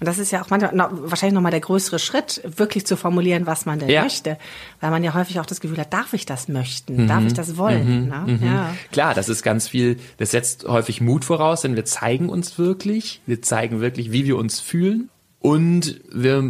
Und 0.00 0.06
das 0.06 0.18
ist 0.18 0.32
ja 0.32 0.42
auch 0.42 0.50
manchmal 0.50 0.74
noch, 0.74 0.90
wahrscheinlich 0.92 1.34
nochmal 1.34 1.50
der 1.50 1.60
größere 1.60 1.98
Schritt, 1.98 2.42
wirklich 2.44 2.86
zu 2.86 2.96
formulieren, 2.96 3.46
was 3.46 3.64
man 3.64 3.78
denn 3.78 3.88
ja. 3.88 4.02
möchte. 4.02 4.38
Weil 4.80 4.90
man 4.90 5.04
ja 5.04 5.14
häufig 5.14 5.40
auch 5.40 5.46
das 5.46 5.60
Gefühl 5.60 5.78
hat, 5.78 5.92
darf 5.92 6.12
ich 6.12 6.26
das 6.26 6.48
möchten? 6.48 7.04
Mhm. 7.04 7.08
Darf 7.08 7.24
ich 7.24 7.34
das 7.34 7.56
wollen? 7.56 8.04
Mhm. 8.04 8.08
Ne? 8.08 8.24
Mhm. 8.26 8.46
Ja. 8.46 8.74
Klar, 8.92 9.14
das 9.14 9.28
ist 9.28 9.42
ganz 9.42 9.68
viel, 9.68 9.98
das 10.18 10.32
setzt 10.32 10.66
häufig 10.66 11.00
Mut 11.00 11.24
voraus, 11.24 11.62
denn 11.62 11.76
wir 11.76 11.84
zeigen 11.84 12.28
uns 12.28 12.58
wirklich, 12.58 13.20
wir 13.26 13.42
zeigen 13.42 13.80
wirklich, 13.80 14.12
wie 14.12 14.24
wir 14.26 14.36
uns 14.36 14.60
fühlen. 14.60 15.10
Und 15.44 16.00
wir 16.10 16.42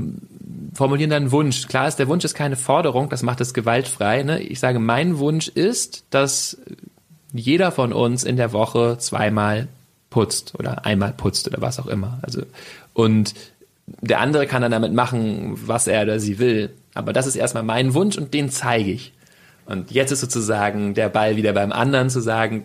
formulieren 0.72 1.10
dann 1.10 1.24
einen 1.24 1.32
Wunsch. 1.32 1.66
Klar 1.66 1.88
ist, 1.88 1.96
der 1.96 2.06
Wunsch 2.06 2.24
ist 2.24 2.34
keine 2.34 2.54
Forderung, 2.54 3.08
das 3.08 3.24
macht 3.24 3.40
es 3.40 3.52
gewaltfrei. 3.52 4.22
Ne? 4.22 4.40
Ich 4.40 4.60
sage, 4.60 4.78
mein 4.78 5.18
Wunsch 5.18 5.48
ist, 5.48 6.04
dass 6.10 6.58
jeder 7.32 7.72
von 7.72 7.92
uns 7.92 8.22
in 8.22 8.36
der 8.36 8.52
Woche 8.52 8.96
zweimal 9.00 9.66
putzt 10.10 10.54
oder 10.60 10.86
einmal 10.86 11.12
putzt 11.12 11.48
oder 11.48 11.60
was 11.60 11.80
auch 11.80 11.88
immer. 11.88 12.20
Also 12.22 12.42
und 12.92 13.34
der 14.00 14.20
andere 14.20 14.46
kann 14.46 14.62
dann 14.62 14.70
damit 14.70 14.92
machen, 14.92 15.54
was 15.66 15.88
er 15.88 16.04
oder 16.04 16.20
sie 16.20 16.38
will. 16.38 16.70
Aber 16.94 17.12
das 17.12 17.26
ist 17.26 17.34
erstmal 17.34 17.64
mein 17.64 17.94
Wunsch 17.94 18.16
und 18.16 18.32
den 18.32 18.48
zeige 18.48 18.92
ich. 18.92 19.12
Und 19.66 19.90
jetzt 19.90 20.12
ist 20.12 20.20
sozusagen 20.20 20.94
der 20.94 21.08
Ball 21.08 21.34
wieder 21.34 21.52
beim 21.52 21.72
anderen 21.72 22.10
zu 22.10 22.20
sagen, 22.20 22.62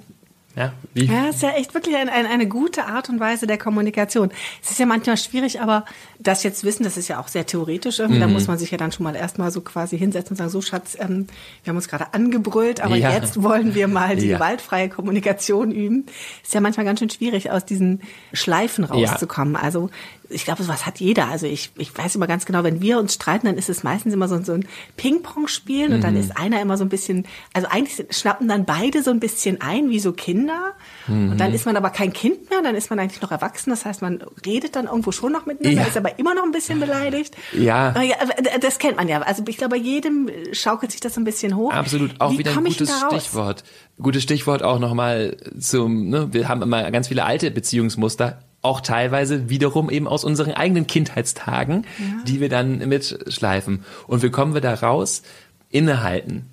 ja, 0.56 0.74
wie? 0.94 1.06
Ja, 1.06 1.30
ist 1.30 1.42
ja 1.42 1.52
echt 1.52 1.74
wirklich 1.74 1.96
ein, 1.96 2.10
ein, 2.10 2.26
eine 2.26 2.48
gute 2.48 2.86
Art 2.86 3.08
und 3.10 3.20
Weise 3.20 3.46
der 3.46 3.58
Kommunikation. 3.58 4.32
Es 4.64 4.72
ist 4.72 4.80
ja 4.80 4.86
manchmal 4.86 5.16
schwierig, 5.16 5.62
aber 5.62 5.86
das 6.20 6.44
jetzt 6.44 6.64
wissen, 6.64 6.84
das 6.84 6.98
ist 6.98 7.08
ja 7.08 7.20
auch 7.20 7.28
sehr 7.28 7.46
theoretisch. 7.46 8.00
Irgendwie. 8.00 8.18
Mhm. 8.18 8.22
Da 8.24 8.28
muss 8.28 8.48
man 8.48 8.58
sich 8.58 8.72
ja 8.72 8.78
dann 8.78 8.92
schon 8.92 9.04
mal 9.04 9.16
erstmal 9.16 9.52
so 9.52 9.62
quasi 9.62 9.98
hinsetzen 9.98 10.32
und 10.32 10.38
sagen, 10.38 10.50
so 10.50 10.62
Schatz, 10.62 10.98
ähm, 11.00 11.28
wir 11.64 11.72
haben 11.72 11.78
uns 11.78 11.88
gerade 11.88 12.14
angebrüllt, 12.14 12.82
aber 12.82 12.96
ja. 12.96 13.12
jetzt 13.14 13.42
wollen 13.42 13.76
wir 13.76 13.88
mal 13.88 14.16
die 14.16 14.28
ja. 14.28 14.38
gewaltfreie 14.38 14.90
Kommunikation 14.90 15.72
üben. 15.72 16.08
Ist 16.44 16.54
ja 16.54 16.62
manchmal 16.62 16.86
ganz 16.86 17.00
schön 17.00 17.10
schwierig, 17.10 17.52
aus 17.52 17.64
diesen 17.64 18.02
Schleifen 18.34 18.84
rauszukommen. 18.84 19.54
Ja. 19.54 19.62
Also 19.62 19.90
ich 20.30 20.46
glaube, 20.46 20.68
was 20.68 20.86
hat 20.86 21.00
jeder. 21.00 21.28
Also 21.28 21.48
ich, 21.48 21.72
ich 21.78 21.96
weiß 21.98 22.16
immer 22.16 22.28
ganz 22.28 22.46
genau, 22.46 22.64
wenn 22.64 22.82
wir 22.82 23.00
uns 23.00 23.16
streiten, 23.16 23.48
dann 23.48 23.58
ist 23.58 23.70
es 23.70 23.84
meistens 23.84 24.14
immer 24.14 24.28
so, 24.28 24.42
so 24.44 24.54
ein 24.54 24.68
Ping-Pong-Spielen 24.96 25.90
mhm. 25.90 25.96
und 25.96 26.04
dann 26.04 26.14
mhm. 26.14 26.20
ist 26.20 26.38
einer 26.38 26.62
immer 26.62 26.78
so 26.78 26.86
ein 26.86 26.90
bisschen, 26.90 27.26
also 27.54 27.68
eigentlich 27.70 28.06
schnappen 28.16 28.48
dann 28.48 28.66
beide 28.66 29.02
so 29.02 29.12
ein 29.12 29.20
bisschen 29.20 29.62
ein, 29.62 29.90
wie 29.90 30.00
so 30.00 30.14
Kinder. 30.14 30.74
Mhm. 31.08 31.32
Und 31.32 31.38
dann 31.40 31.54
ist 31.54 31.66
man 31.66 31.76
aber 31.76 31.90
kein 31.90 32.14
Kind 32.14 32.50
mehr, 32.50 32.62
dann 32.62 32.76
ist 32.76 32.90
man 32.90 33.00
eigentlich 33.00 33.22
noch 33.22 33.32
erwachsen. 33.32 33.72
Das 33.72 33.86
heißt, 33.86 34.02
man 34.02 34.24
redet 34.46 34.76
dann 34.76 34.86
irgendwo 34.86 35.12
schon 35.12 35.32
noch 35.32 35.46
miteinander, 35.46 35.82
ja. 35.82 35.88
ist 35.88 35.98
aber 35.98 36.20
immer 36.20 36.36
noch 36.36 36.44
ein 36.44 36.52
bisschen 36.52 36.80
beleidigt. 36.80 37.36
Ja. 37.54 38.00
ja. 38.02 38.16
Das 38.62 38.78
kennt 38.78 38.98
man 38.98 39.08
ja. 39.08 39.22
Also 39.22 39.44
ich 39.48 39.58
glaube, 39.58 39.76
bei 39.76 39.82
jedem 39.82 40.30
schaukelt 40.52 40.92
sich 40.92 41.02
das 41.02 41.16
so 41.16 41.22
ein 41.22 41.26
bisschen 41.26 41.56
hoch. 41.56 41.74
Absolut. 41.74 42.20
Auch 42.20 42.32
wie 42.32 42.40
wieder 42.40 42.56
ein 42.56 42.64
gutes 42.64 42.92
Stichwort. 43.08 43.64
Gutes 44.02 44.24
Stichwort 44.24 44.64
auch 44.64 44.80
nochmal 44.80 45.38
zum, 45.60 46.10
ne, 46.10 46.30
wir 46.32 46.48
haben 46.48 46.62
immer 46.62 46.90
ganz 46.92 47.08
viele 47.10 47.26
alte 47.26 47.52
Beziehungsmuster 47.52 48.40
auch 48.62 48.82
teilweise 48.82 49.50
wiederum 49.50 49.90
eben 49.90 50.08
aus 50.08 50.24
unseren 50.24 50.52
eigenen 50.52 50.88
Kindheitstagen, 50.88 51.86
ja. 51.98 52.24
die 52.28 52.40
wir 52.42 52.50
dann 52.50 52.80
mitschleifen. 52.90 53.84
Und 54.08 54.22
wie 54.22 54.30
kommen 54.30 54.54
wir 54.54 54.62
da 54.62 54.74
raus? 54.74 55.22
Innehalten. 55.70 56.48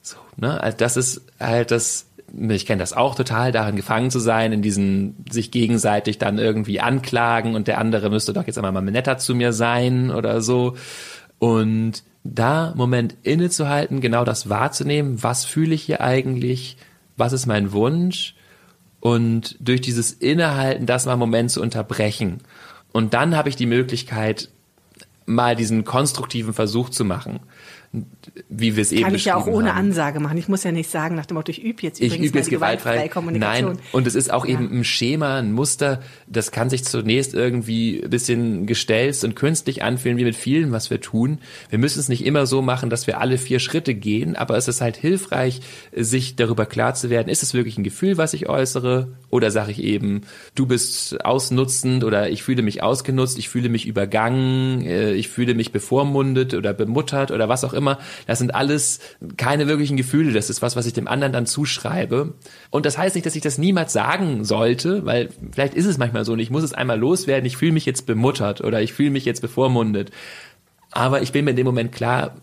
So, 0.00 0.16
ne? 0.36 0.60
Also 0.62 0.78
das 0.78 0.96
ist 0.96 1.22
halt 1.38 1.70
das, 1.70 2.06
ich 2.32 2.64
kenne 2.64 2.80
das 2.80 2.94
auch 2.94 3.14
total, 3.14 3.52
darin 3.52 3.76
gefangen 3.76 4.10
zu 4.10 4.20
sein, 4.20 4.52
in 4.52 4.62
diesen 4.62 5.24
sich 5.30 5.50
gegenseitig 5.50 6.18
dann 6.18 6.38
irgendwie 6.38 6.80
anklagen 6.80 7.54
und 7.54 7.68
der 7.68 7.78
andere 7.78 8.08
müsste 8.08 8.32
doch 8.32 8.46
jetzt 8.46 8.56
einmal 8.56 8.72
mal 8.72 8.80
netter 8.80 9.18
zu 9.18 9.34
mir 9.34 9.52
sein 9.52 10.10
oder 10.10 10.40
so. 10.40 10.76
Und 11.38 12.04
da 12.24 12.72
Moment 12.76 13.16
innezuhalten, 13.22 14.00
genau 14.00 14.24
das 14.24 14.48
wahrzunehmen, 14.48 15.22
was 15.22 15.44
fühle 15.44 15.74
ich 15.74 15.82
hier 15.82 16.00
eigentlich, 16.00 16.76
was 17.16 17.32
ist 17.32 17.46
mein 17.46 17.72
Wunsch 17.72 18.34
und 19.00 19.56
durch 19.60 19.80
dieses 19.80 20.12
Innehalten 20.12 20.86
das 20.86 21.06
mal 21.06 21.12
einen 21.12 21.20
Moment 21.20 21.50
zu 21.50 21.60
unterbrechen. 21.60 22.38
Und 22.92 23.14
dann 23.14 23.36
habe 23.36 23.48
ich 23.48 23.56
die 23.56 23.66
Möglichkeit, 23.66 24.48
mal 25.26 25.56
diesen 25.56 25.84
konstruktiven 25.84 26.52
Versuch 26.52 26.90
zu 26.90 27.04
machen 27.04 27.40
wie 28.48 28.76
wir 28.76 28.82
es 28.82 28.92
eben 28.92 29.02
Kann 29.02 29.14
ich 29.16 29.24
ja 29.24 29.34
auch 29.34 29.48
ohne 29.48 29.74
haben. 29.74 29.86
Ansage 29.88 30.20
machen. 30.20 30.38
Ich 30.38 30.46
muss 30.46 30.62
ja 30.62 30.70
nicht 30.70 30.88
sagen 30.88 31.16
nach 31.16 31.26
dem 31.26 31.34
Motto, 31.34 31.50
ich 31.50 31.60
übe 31.60 31.82
jetzt 31.82 31.98
übrigens 31.98 32.24
ich 32.24 32.30
übe 32.30 32.38
jetzt 32.38 32.50
gewaltfrei. 32.50 33.08
Kommunikation. 33.08 33.72
Nein, 33.72 33.82
und 33.90 34.06
es 34.06 34.14
ist 34.14 34.32
auch 34.32 34.46
ja. 34.46 34.52
eben 34.52 34.70
ein 34.70 34.84
Schema, 34.84 35.38
ein 35.38 35.52
Muster, 35.52 36.00
das 36.28 36.52
kann 36.52 36.70
sich 36.70 36.84
zunächst 36.84 37.34
irgendwie 37.34 38.00
ein 38.04 38.10
bisschen 38.10 38.66
gestelzt 38.66 39.24
und 39.24 39.34
künstlich 39.34 39.82
anfühlen, 39.82 40.18
wie 40.18 40.24
mit 40.24 40.36
vielen, 40.36 40.70
was 40.70 40.90
wir 40.90 41.00
tun. 41.00 41.40
Wir 41.68 41.80
müssen 41.80 41.98
es 41.98 42.08
nicht 42.08 42.24
immer 42.24 42.46
so 42.46 42.62
machen, 42.62 42.90
dass 42.90 43.08
wir 43.08 43.20
alle 43.20 43.38
vier 43.38 43.58
Schritte 43.58 43.94
gehen, 43.94 44.36
aber 44.36 44.56
es 44.56 44.68
ist 44.68 44.80
halt 44.80 44.96
hilfreich, 44.96 45.60
sich 45.92 46.36
darüber 46.36 46.66
klar 46.66 46.94
zu 46.94 47.10
werden, 47.10 47.28
ist 47.28 47.42
es 47.42 47.54
wirklich 47.54 47.76
ein 47.76 47.84
Gefühl, 47.84 48.16
was 48.18 48.34
ich 48.34 48.48
äußere? 48.48 49.08
Oder 49.30 49.50
sage 49.50 49.72
ich 49.72 49.82
eben, 49.82 50.22
du 50.54 50.66
bist 50.66 51.24
ausnutzend 51.24 52.04
oder 52.04 52.30
ich 52.30 52.44
fühle 52.44 52.62
mich 52.62 52.84
ausgenutzt, 52.84 53.38
ich 53.38 53.48
fühle 53.48 53.68
mich 53.68 53.86
übergangen, 53.86 54.82
äh, 54.82 55.12
ich 55.12 55.28
fühle 55.28 55.54
mich 55.54 55.72
bevormundet 55.72 56.54
oder 56.54 56.72
bemuttert 56.72 57.32
oder 57.32 57.48
was 57.48 57.64
auch 57.64 57.72
immer. 57.72 57.79
Das 58.26 58.38
sind 58.38 58.54
alles 58.54 59.00
keine 59.36 59.66
wirklichen 59.66 59.96
Gefühle. 59.96 60.32
Das 60.32 60.50
ist 60.50 60.62
was, 60.62 60.76
was 60.76 60.86
ich 60.86 60.92
dem 60.92 61.08
anderen 61.08 61.32
dann 61.32 61.46
zuschreibe. 61.46 62.34
Und 62.70 62.86
das 62.86 62.98
heißt 62.98 63.14
nicht, 63.14 63.26
dass 63.26 63.36
ich 63.36 63.42
das 63.42 63.58
niemals 63.58 63.92
sagen 63.92 64.44
sollte, 64.44 65.04
weil 65.06 65.30
vielleicht 65.52 65.74
ist 65.74 65.86
es 65.86 65.98
manchmal 65.98 66.24
so 66.24 66.32
und 66.32 66.38
ich 66.38 66.50
muss 66.50 66.62
es 66.62 66.72
einmal 66.72 66.98
loswerden. 66.98 67.46
Ich 67.46 67.56
fühle 67.56 67.72
mich 67.72 67.86
jetzt 67.86 68.06
bemuttert 68.06 68.60
oder 68.60 68.82
ich 68.82 68.92
fühle 68.92 69.10
mich 69.10 69.24
jetzt 69.24 69.40
bevormundet. 69.40 70.10
Aber 70.90 71.22
ich 71.22 71.32
bin 71.32 71.44
mir 71.44 71.52
in 71.52 71.56
dem 71.56 71.66
Moment 71.66 71.92
klar, 71.92 72.34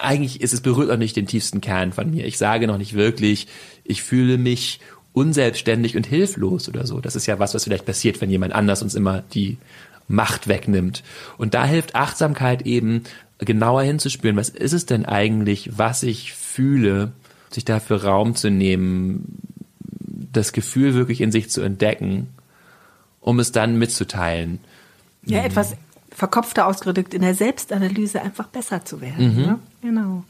eigentlich 0.00 0.40
ist 0.40 0.52
es 0.52 0.60
berührt 0.60 0.90
auch 0.90 0.96
nicht 0.96 1.16
den 1.16 1.26
tiefsten 1.26 1.60
Kern 1.60 1.92
von 1.92 2.10
mir. 2.10 2.26
Ich 2.26 2.38
sage 2.38 2.66
noch 2.66 2.78
nicht 2.78 2.94
wirklich, 2.94 3.46
ich 3.84 4.02
fühle 4.02 4.38
mich 4.38 4.80
unselbstständig 5.12 5.96
und 5.96 6.06
hilflos 6.06 6.68
oder 6.68 6.86
so. 6.86 7.00
Das 7.00 7.16
ist 7.16 7.26
ja 7.26 7.38
was, 7.38 7.54
was 7.54 7.64
vielleicht 7.64 7.86
passiert, 7.86 8.20
wenn 8.20 8.30
jemand 8.30 8.54
anders 8.54 8.82
uns 8.82 8.94
immer 8.94 9.22
die 9.34 9.58
Macht 10.08 10.48
wegnimmt. 10.48 11.02
Und 11.38 11.54
da 11.54 11.64
hilft 11.64 11.94
Achtsamkeit 11.94 12.62
eben, 12.62 13.04
genauer 13.40 13.82
hinzuspüren, 13.82 14.36
was 14.36 14.48
ist 14.48 14.72
es 14.72 14.86
denn 14.86 15.04
eigentlich, 15.04 15.78
was 15.78 16.02
ich 16.02 16.34
fühle, 16.34 17.12
sich 17.50 17.64
dafür 17.64 18.04
Raum 18.04 18.34
zu 18.34 18.50
nehmen, 18.50 19.38
das 20.32 20.52
Gefühl 20.52 20.94
wirklich 20.94 21.20
in 21.20 21.32
sich 21.32 21.50
zu 21.50 21.62
entdecken, 21.62 22.28
um 23.20 23.38
es 23.40 23.52
dann 23.52 23.78
mitzuteilen. 23.78 24.60
Ja, 25.24 25.42
etwas 25.44 25.76
verkopfter 26.14 26.66
ausgedrückt, 26.66 27.14
in 27.14 27.22
der 27.22 27.34
Selbstanalyse 27.34 28.20
einfach 28.20 28.48
besser 28.48 28.84
zu 28.84 29.00
werden. 29.00 29.34
Mhm. 29.34 29.42
Ne? 29.42 29.58
Genau. 29.82 30.24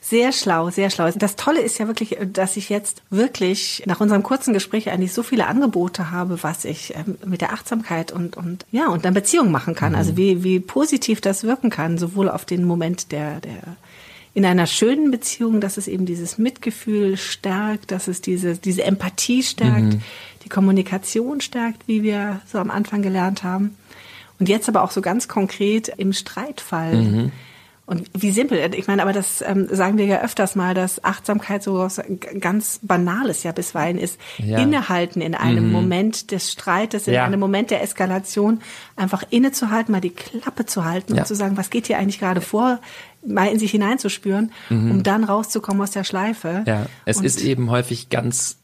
Sehr 0.00 0.32
schlau, 0.32 0.70
sehr 0.70 0.90
schlau. 0.90 1.10
Das 1.10 1.36
Tolle 1.36 1.60
ist 1.60 1.78
ja 1.78 1.86
wirklich, 1.86 2.18
dass 2.32 2.56
ich 2.56 2.68
jetzt 2.68 3.02
wirklich 3.10 3.82
nach 3.86 4.00
unserem 4.00 4.22
kurzen 4.22 4.52
Gespräch 4.52 4.90
eigentlich 4.90 5.12
so 5.12 5.22
viele 5.22 5.46
Angebote 5.46 6.10
habe, 6.10 6.42
was 6.42 6.64
ich 6.64 6.94
ähm, 6.94 7.16
mit 7.24 7.40
der 7.40 7.52
Achtsamkeit 7.52 8.12
und, 8.12 8.36
und 8.36 8.66
ja, 8.70 8.88
und 8.88 9.04
dann 9.04 9.14
Beziehung 9.14 9.50
machen 9.50 9.74
kann. 9.74 9.94
Also 9.94 10.12
mhm. 10.12 10.12
Also 10.12 10.16
wie, 10.16 10.42
wie 10.42 10.58
positiv 10.58 11.20
das 11.20 11.44
wirken 11.44 11.70
kann, 11.70 11.96
sowohl 11.96 12.28
auf 12.28 12.44
den 12.44 12.64
Moment 12.64 13.12
der, 13.12 13.40
der 13.40 13.76
in 14.34 14.44
einer 14.44 14.66
schönen 14.66 15.10
Beziehung, 15.10 15.60
dass 15.60 15.76
es 15.76 15.88
eben 15.88 16.06
dieses 16.06 16.38
Mitgefühl 16.38 17.16
stärkt, 17.16 17.90
dass 17.90 18.08
es 18.08 18.20
diese, 18.20 18.56
diese 18.56 18.82
Empathie 18.82 19.42
stärkt, 19.42 19.94
mhm. 19.94 20.02
die 20.44 20.48
Kommunikation 20.48 21.40
stärkt, 21.40 21.86
wie 21.86 22.02
wir 22.02 22.40
so 22.50 22.58
am 22.58 22.70
Anfang 22.70 23.02
gelernt 23.02 23.44
haben. 23.44 23.76
Und 24.42 24.48
jetzt 24.48 24.68
aber 24.68 24.82
auch 24.82 24.90
so 24.90 25.02
ganz 25.02 25.28
konkret 25.28 25.86
im 25.86 26.12
Streitfall. 26.12 26.96
Mhm. 26.96 27.32
Und 27.86 28.10
wie 28.12 28.32
simpel, 28.32 28.74
ich 28.74 28.88
meine, 28.88 29.00
aber 29.00 29.12
das 29.12 29.40
ähm, 29.40 29.68
sagen 29.70 29.98
wir 29.98 30.04
ja 30.04 30.20
öfters 30.20 30.56
mal, 30.56 30.74
dass 30.74 31.04
Achtsamkeit 31.04 31.62
so 31.62 31.78
was 31.78 32.02
ganz 32.40 32.80
Banales 32.82 33.44
ja 33.44 33.52
bisweilen 33.52 33.98
ist. 33.98 34.18
Ja. 34.38 34.58
Innehalten 34.58 35.20
in 35.20 35.36
einem 35.36 35.66
mhm. 35.66 35.70
Moment 35.70 36.32
des 36.32 36.50
Streites, 36.50 37.06
in 37.06 37.14
ja. 37.14 37.24
einem 37.24 37.38
Moment 37.38 37.70
der 37.70 37.84
Eskalation, 37.84 38.62
einfach 38.96 39.22
innezuhalten, 39.30 39.92
mal 39.92 40.00
die 40.00 40.10
Klappe 40.10 40.66
zu 40.66 40.84
halten 40.84 41.14
ja. 41.14 41.20
und 41.20 41.28
zu 41.28 41.36
sagen, 41.36 41.56
was 41.56 41.70
geht 41.70 41.86
hier 41.86 41.98
eigentlich 41.98 42.18
gerade 42.18 42.40
vor, 42.40 42.80
mal 43.24 43.46
in 43.46 43.60
sich 43.60 43.70
hineinzuspüren, 43.70 44.50
mhm. 44.70 44.90
um 44.90 45.02
dann 45.04 45.22
rauszukommen 45.22 45.80
aus 45.82 45.92
der 45.92 46.02
Schleife. 46.02 46.64
Ja, 46.66 46.86
es 47.04 47.18
und 47.18 47.24
ist 47.26 47.40
eben 47.42 47.70
häufig 47.70 48.08
ganz 48.08 48.56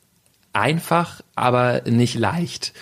einfach, 0.52 1.20
aber 1.36 1.82
nicht 1.86 2.16
leicht. 2.16 2.72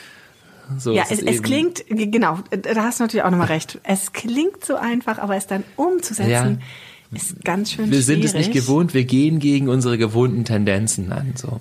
So 0.78 0.92
ja, 0.92 1.04
es, 1.08 1.20
es 1.22 1.42
klingt, 1.42 1.84
genau, 1.88 2.38
da 2.50 2.84
hast 2.84 3.00
du 3.00 3.04
natürlich 3.04 3.24
auch 3.24 3.30
nochmal 3.30 3.48
recht. 3.48 3.78
Es 3.82 4.12
klingt 4.12 4.64
so 4.64 4.76
einfach, 4.76 5.18
aber 5.18 5.36
es 5.36 5.46
dann 5.46 5.64
umzusetzen, 5.76 6.30
ja. 6.30 7.16
ist 7.16 7.44
ganz 7.44 7.72
schön 7.72 7.90
Wir 7.90 8.02
schwierig. 8.02 8.06
sind 8.06 8.24
es 8.24 8.34
nicht 8.34 8.52
gewohnt, 8.52 8.94
wir 8.94 9.04
gehen 9.04 9.38
gegen 9.38 9.68
unsere 9.68 9.96
gewohnten 9.98 10.44
Tendenzen 10.44 11.12
an. 11.12 11.34
So. 11.36 11.60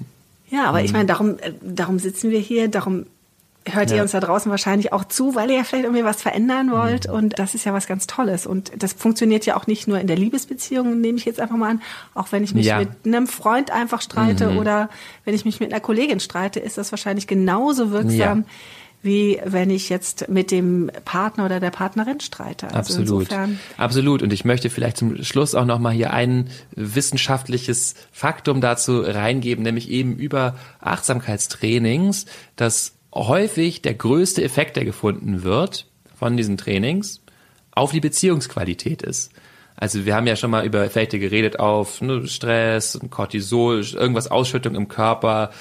Ja, 0.50 0.65
aber 0.65 0.80
mhm. 0.80 0.86
ich 0.86 0.94
meine, 0.94 1.06
darum, 1.06 1.38
äh, 1.39 1.54
darum 1.62 2.00
sitzen 2.00 2.32
wir 2.32 2.39
hier, 2.39 2.68
darum 2.68 3.06
hört 3.68 3.89
ja. 3.89 3.98
ihr 3.98 4.02
uns 4.04 4.12
da 4.12 4.20
draußen 4.20 4.50
wahrscheinlich 4.52 4.94
auch 4.94 5.06
zu, 5.06 5.34
weil 5.34 5.50
ihr 5.50 5.58
ja 5.58 5.63
vielleicht 5.63 5.86
irgendwie 5.86 6.04
was 6.04 6.22
verändern 6.22 6.72
wollt. 6.72 7.08
Mhm. 7.08 7.13
Und 7.13 7.39
das 7.39 7.56
ist 7.56 7.65
ja 7.65 7.74
was 7.74 7.88
ganz 7.88 8.08
Tolles. 8.08 8.46
Und 8.46 8.72
das 8.78 8.94
funktioniert 8.94 9.46
ja 9.46 9.58
auch 9.58 9.68
nicht 9.68 9.88
nur 9.88 10.00
in 10.00 10.08
der 10.08 10.18
Liebesbeziehung, 10.18 11.02
nehme 11.02 11.18
ich 11.18 11.26
jetzt 11.26 11.39
einfach 11.39 11.58
mal 11.58 11.72
an. 11.72 11.82
Auch 12.13 12.32
wenn 12.32 12.44
ich 12.44 12.54
mich 12.54 12.68
ja. 12.68 12.80
mit 12.80 12.89
einem 13.06 13.28
Freund 13.28 13.72
einfach 13.72 14.02
streite 14.02 14.52
mhm. 14.52 14.58
oder 14.58 14.89
wenn 15.24 15.34
ich 15.34 15.46
mich 15.46 15.60
mit 15.60 15.74
einer 15.74 15.82
Kollegin 15.82 16.20
streite, 16.20 16.60
ist 16.60 16.78
das 16.78 16.91
wahrscheinlich 16.91 17.28
genauso 17.28 17.91
wirksam. 17.91 18.39
Ja 18.39 18.46
wie 19.06 19.39
wenn 19.46 19.70
ich 19.70 19.89
jetzt 19.89 20.30
mit 20.30 20.50
dem 20.50 20.91
Partner 21.06 21.46
oder 21.46 21.60
der 21.60 21.70
Partnerin 21.70 22.20
streite. 22.20 22.74
Also 22.74 23.00
Absolut. 23.00 23.30
Absolut. 23.78 24.24
Und 24.24 24.34
ich 24.34 24.44
möchte 24.44 24.72
vielleicht 24.72 24.98
zum 24.98 25.24
Schluss 25.24 25.54
auch 25.54 25.65
nochmal 25.65 25.94
hier 25.94 26.12
ein 26.12 26.50
wissenschaftliches 26.72 27.94
Faktum 28.12 28.62
dazu 28.62 29.02
reingeben, 29.02 29.63
nämlich 29.63 29.89
eben 29.91 30.15
über 30.15 30.56
Achtsamkeitstrainings, 30.82 32.26
dass 32.56 32.96
häufig 33.13 33.84
der 33.84 33.94
größte 33.94 34.44
Effekt, 34.44 34.76
der 34.76 34.86
gefunden 34.86 35.44
wird 35.44 35.88
von 36.18 36.36
diesen 36.36 36.58
Trainings, 36.58 37.22
auf 37.72 37.91
die 37.91 38.02
Beziehungsqualität 38.02 39.04
ist. 39.04 39.32
Also 39.78 40.06
wir 40.06 40.15
haben 40.15 40.26
ja 40.26 40.36
schon 40.36 40.52
mal 40.52 40.65
über 40.65 40.84
Effekte 40.84 41.20
geredet 41.20 41.60
auf 41.60 42.02
ne, 42.02 42.28
Stress, 42.28 43.00
Cortisol, 43.10 43.82
irgendwas 43.82 44.32
Ausschüttung 44.32 44.74
im 44.74 44.88
Körper, 44.88 45.52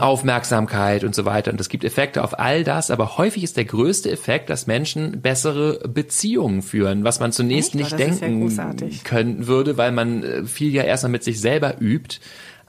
Aufmerksamkeit 0.00 1.04
und 1.04 1.14
so 1.14 1.24
weiter. 1.24 1.50
Und 1.50 1.60
es 1.60 1.68
gibt 1.68 1.84
Effekte 1.84 2.24
auf 2.24 2.38
all 2.38 2.64
das, 2.64 2.90
aber 2.90 3.18
häufig 3.18 3.44
ist 3.44 3.56
der 3.56 3.64
größte 3.64 4.10
Effekt, 4.10 4.50
dass 4.50 4.66
Menschen 4.66 5.20
bessere 5.20 5.88
Beziehungen 5.88 6.62
führen, 6.62 7.04
was 7.04 7.20
man 7.20 7.32
zunächst 7.32 7.74
Echt? 7.74 7.98
nicht 7.98 7.98
denken 7.98 9.04
können 9.04 9.46
würde, 9.46 9.76
weil 9.76 9.92
man 9.92 10.22
äh, 10.22 10.44
viel 10.44 10.72
ja 10.72 10.82
erstmal 10.82 11.12
mit 11.12 11.24
sich 11.24 11.40
selber 11.40 11.80
übt. 11.80 12.18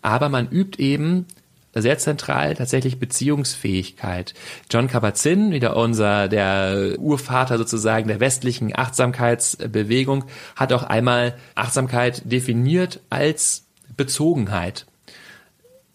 Aber 0.01 0.29
man 0.29 0.49
übt 0.49 0.81
eben 0.81 1.27
sehr 1.73 1.97
zentral 1.97 2.55
tatsächlich 2.55 2.99
Beziehungsfähigkeit. 2.99 4.33
John 4.69 4.87
Kabat-Zinn, 4.87 5.51
wieder 5.51 5.77
unser, 5.77 6.27
der 6.27 6.95
Urvater 6.99 7.57
sozusagen 7.57 8.07
der 8.07 8.19
westlichen 8.19 8.75
Achtsamkeitsbewegung, 8.75 10.25
hat 10.55 10.73
auch 10.73 10.83
einmal 10.83 11.35
Achtsamkeit 11.55 12.23
definiert 12.29 12.99
als 13.09 13.67
Bezogenheit. 13.95 14.85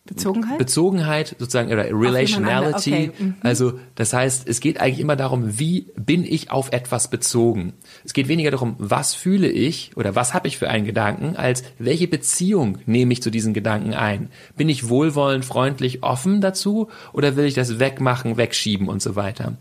Bezogenheit? 0.07 0.59
Bezogenheit 0.59 1.37
sozusagen 1.39 1.73
oder 1.73 1.85
Relationality. 1.91 2.93
Okay. 2.93 3.11
Mhm. 3.19 3.35
Also 3.43 3.79
das 3.95 4.13
heißt, 4.13 4.49
es 4.49 4.61
geht 4.61 4.81
eigentlich 4.81 5.01
immer 5.01 5.17
darum, 5.17 5.59
wie 5.59 5.87
bin 5.97 6.25
ich 6.25 6.51
auf 6.51 6.73
etwas 6.73 7.09
bezogen. 7.09 7.73
Es 8.05 8.13
geht 8.13 8.29
weniger 8.29 8.51
darum, 8.51 8.77
was 8.79 9.15
fühle 9.15 9.49
ich 9.49 9.97
oder 9.97 10.15
was 10.15 10.35
habe 10.35 10.49
ich 10.49 10.59
für 10.59 10.69
einen 10.69 10.85
Gedanken, 10.85 11.37
als 11.37 11.65
welche 11.79 12.09
Beziehung 12.09 12.79
nehme 12.87 13.13
ich 13.13 13.23
zu 13.23 13.31
diesen 13.31 13.55
Gedanken 13.55 13.95
ein. 13.95 14.31
Bin 14.57 14.69
ich 14.69 14.89
wohlwollend, 14.89 15.45
freundlich, 15.45 16.03
offen 16.03 16.41
dazu 16.41 16.89
oder 17.13 17.37
will 17.37 17.45
ich 17.45 17.55
das 17.55 17.79
wegmachen, 17.79 18.37
wegschieben 18.37 18.89
und 18.89 19.03
so 19.03 19.17
weiter. 19.17 19.57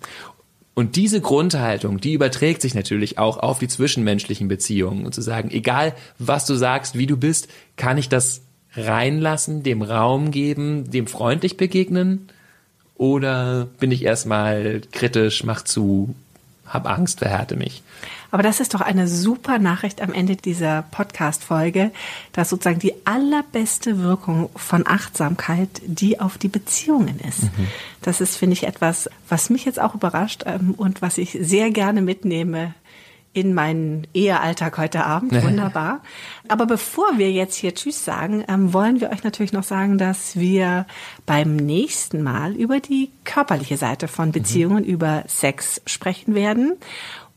Und 0.75 0.97
diese 0.97 1.21
Grundhaltung, 1.21 2.01
die 2.01 2.12
überträgt 2.12 2.62
sich 2.62 2.75
natürlich 2.75 3.17
auch 3.17 3.38
auf 3.38 3.60
die 3.60 3.69
zwischenmenschlichen 3.69 4.49
Beziehungen 4.49 5.05
und 5.05 5.15
zu 5.15 5.21
sagen, 5.21 5.49
egal 5.49 5.95
was 6.19 6.45
du 6.45 6.55
sagst, 6.55 6.97
wie 6.97 7.08
du 7.08 7.15
bist, 7.15 7.47
kann 7.77 7.97
ich 7.97 8.10
das 8.10 8.41
reinlassen, 8.76 9.64
dem 9.64 9.82
Raum 9.82 10.32
geben, 10.32 10.90
dem 10.92 11.08
freundlich 11.08 11.58
begegnen? 11.58 12.30
Oder 12.96 13.68
bin 13.80 13.92
ich 13.92 14.04
erstmal 14.04 14.82
kritisch, 14.92 15.44
mach 15.44 15.64
zu, 15.64 16.16
hab 16.66 16.88
Angst, 16.88 17.20
verhärte 17.20 17.56
mich? 17.56 17.84
Aber 18.32 18.44
das 18.44 18.60
ist 18.60 18.74
doch 18.74 18.82
eine 18.82 19.08
super 19.08 19.60
Nachricht 19.60 20.02
am 20.02 20.12
Ende 20.12 20.36
dieser 20.36 20.82
Podcast-Folge, 20.92 21.92
dass 22.34 22.50
sozusagen 22.50 22.80
die 22.80 22.94
allerbeste 23.06 24.00
Wirkung 24.00 24.50
von 24.56 24.86
Achtsamkeit 24.86 25.70
die 25.86 26.20
auf 26.20 26.38
die 26.38 26.50
Beziehungen 26.50 27.20
ist. 27.20 27.44
Mhm. 27.44 27.68
Das 28.02 28.20
ist, 28.20 28.36
finde 28.36 28.54
ich, 28.54 28.66
etwas, 28.66 29.10
was 29.30 29.50
mich 29.50 29.64
jetzt 29.64 29.80
auch 29.80 29.96
überrascht 29.96 30.44
ähm, 30.46 30.74
und 30.76 31.02
was 31.02 31.18
ich 31.18 31.38
sehr 31.40 31.72
gerne 31.72 32.02
mitnehme 32.02 32.74
in 33.36 33.54
meinen 33.54 34.08
Ehealltag 34.13 34.78
heute 34.78 35.06
Abend. 35.06 35.34
Wunderbar. 35.43 36.02
Aber 36.48 36.65
bevor 36.65 37.17
wir 37.17 37.32
jetzt 37.32 37.56
hier 37.56 37.76
Tschüss 37.76 38.06
sagen, 38.06 38.45
ähm, 38.48 38.71
wollen 38.71 39.02
wir 39.02 39.10
euch 39.12 39.26
natürlich 39.26 39.52
noch 39.52 39.63
sagen, 39.63 39.98
dass 39.98 40.38
wir 40.38 40.86
beim 41.26 41.58
nächsten 41.58 42.24
Mal 42.24 42.54
über 42.54 42.80
die 42.80 43.12
körperliche 43.26 43.76
Seite 43.76 44.08
von 44.08 44.32
Beziehungen, 44.32 44.84
mhm. 44.84 44.89
über 44.89 45.24
Sex 45.28 45.82
sprechen 45.86 46.34
werden 46.34 46.78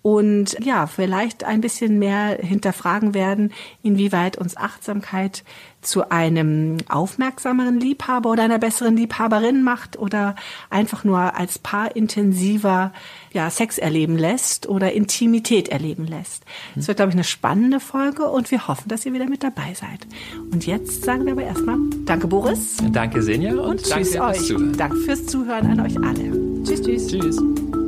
und 0.09 0.57
ja, 0.65 0.87
vielleicht 0.87 1.45
ein 1.45 1.61
bisschen 1.61 1.99
mehr 1.99 2.39
hinterfragen 2.41 3.13
werden, 3.13 3.53
inwieweit 3.83 4.39
uns 4.39 4.57
Achtsamkeit 4.57 5.45
zu 5.83 6.11
einem 6.11 6.79
aufmerksameren 6.89 7.79
Liebhaber 7.79 8.31
oder 8.31 8.43
einer 8.43 8.59
besseren 8.59 8.97
Liebhaberin 8.97 9.63
macht 9.63 9.99
oder 9.99 10.35
einfach 10.71 11.05
nur 11.05 11.37
als 11.37 11.59
Paar 11.59 11.95
intensiver 11.95 12.95
ja, 13.35 13.51
Sex 13.51 13.77
erleben 13.77 14.17
lässt 14.17 14.67
oder 14.67 14.93
Intimität 14.93 15.69
erleben 15.69 16.07
lässt. 16.07 16.43
Es 16.75 16.89
wird, 16.89 16.97
glaube 16.97 17.11
ich, 17.11 17.15
eine 17.15 17.25
spannende 17.25 17.79
Folge 17.79 18.31
und 18.31 18.51
wir 18.51 18.67
hoffen, 18.67 18.89
dass 18.89 19.05
ihr 19.05 19.13
wieder 19.13 19.29
mit 19.29 19.45
dabei 19.45 19.75
seid. 19.75 20.07
Und 20.51 20.67
jetzt 20.67 21.05
sagen 21.05 21.27
wir 21.27 21.33
aber 21.33 21.43
erstmal 21.43 21.77
Danke, 22.07 22.29
Boris. 22.29 22.79
Danke, 22.93 23.23
Senja. 23.23 23.53
Und, 23.53 23.59
und 23.59 23.83
tschüss 23.83 24.13
danke 24.13 24.39
euch. 24.39 24.77
Danke 24.79 24.97
fürs 24.97 25.27
Zuhören 25.27 25.67
an 25.67 25.81
euch 25.81 25.99
alle. 25.99 26.65
Tschüss, 26.65 26.81
tschüss. 26.81 27.09
Tschüss. 27.09 27.88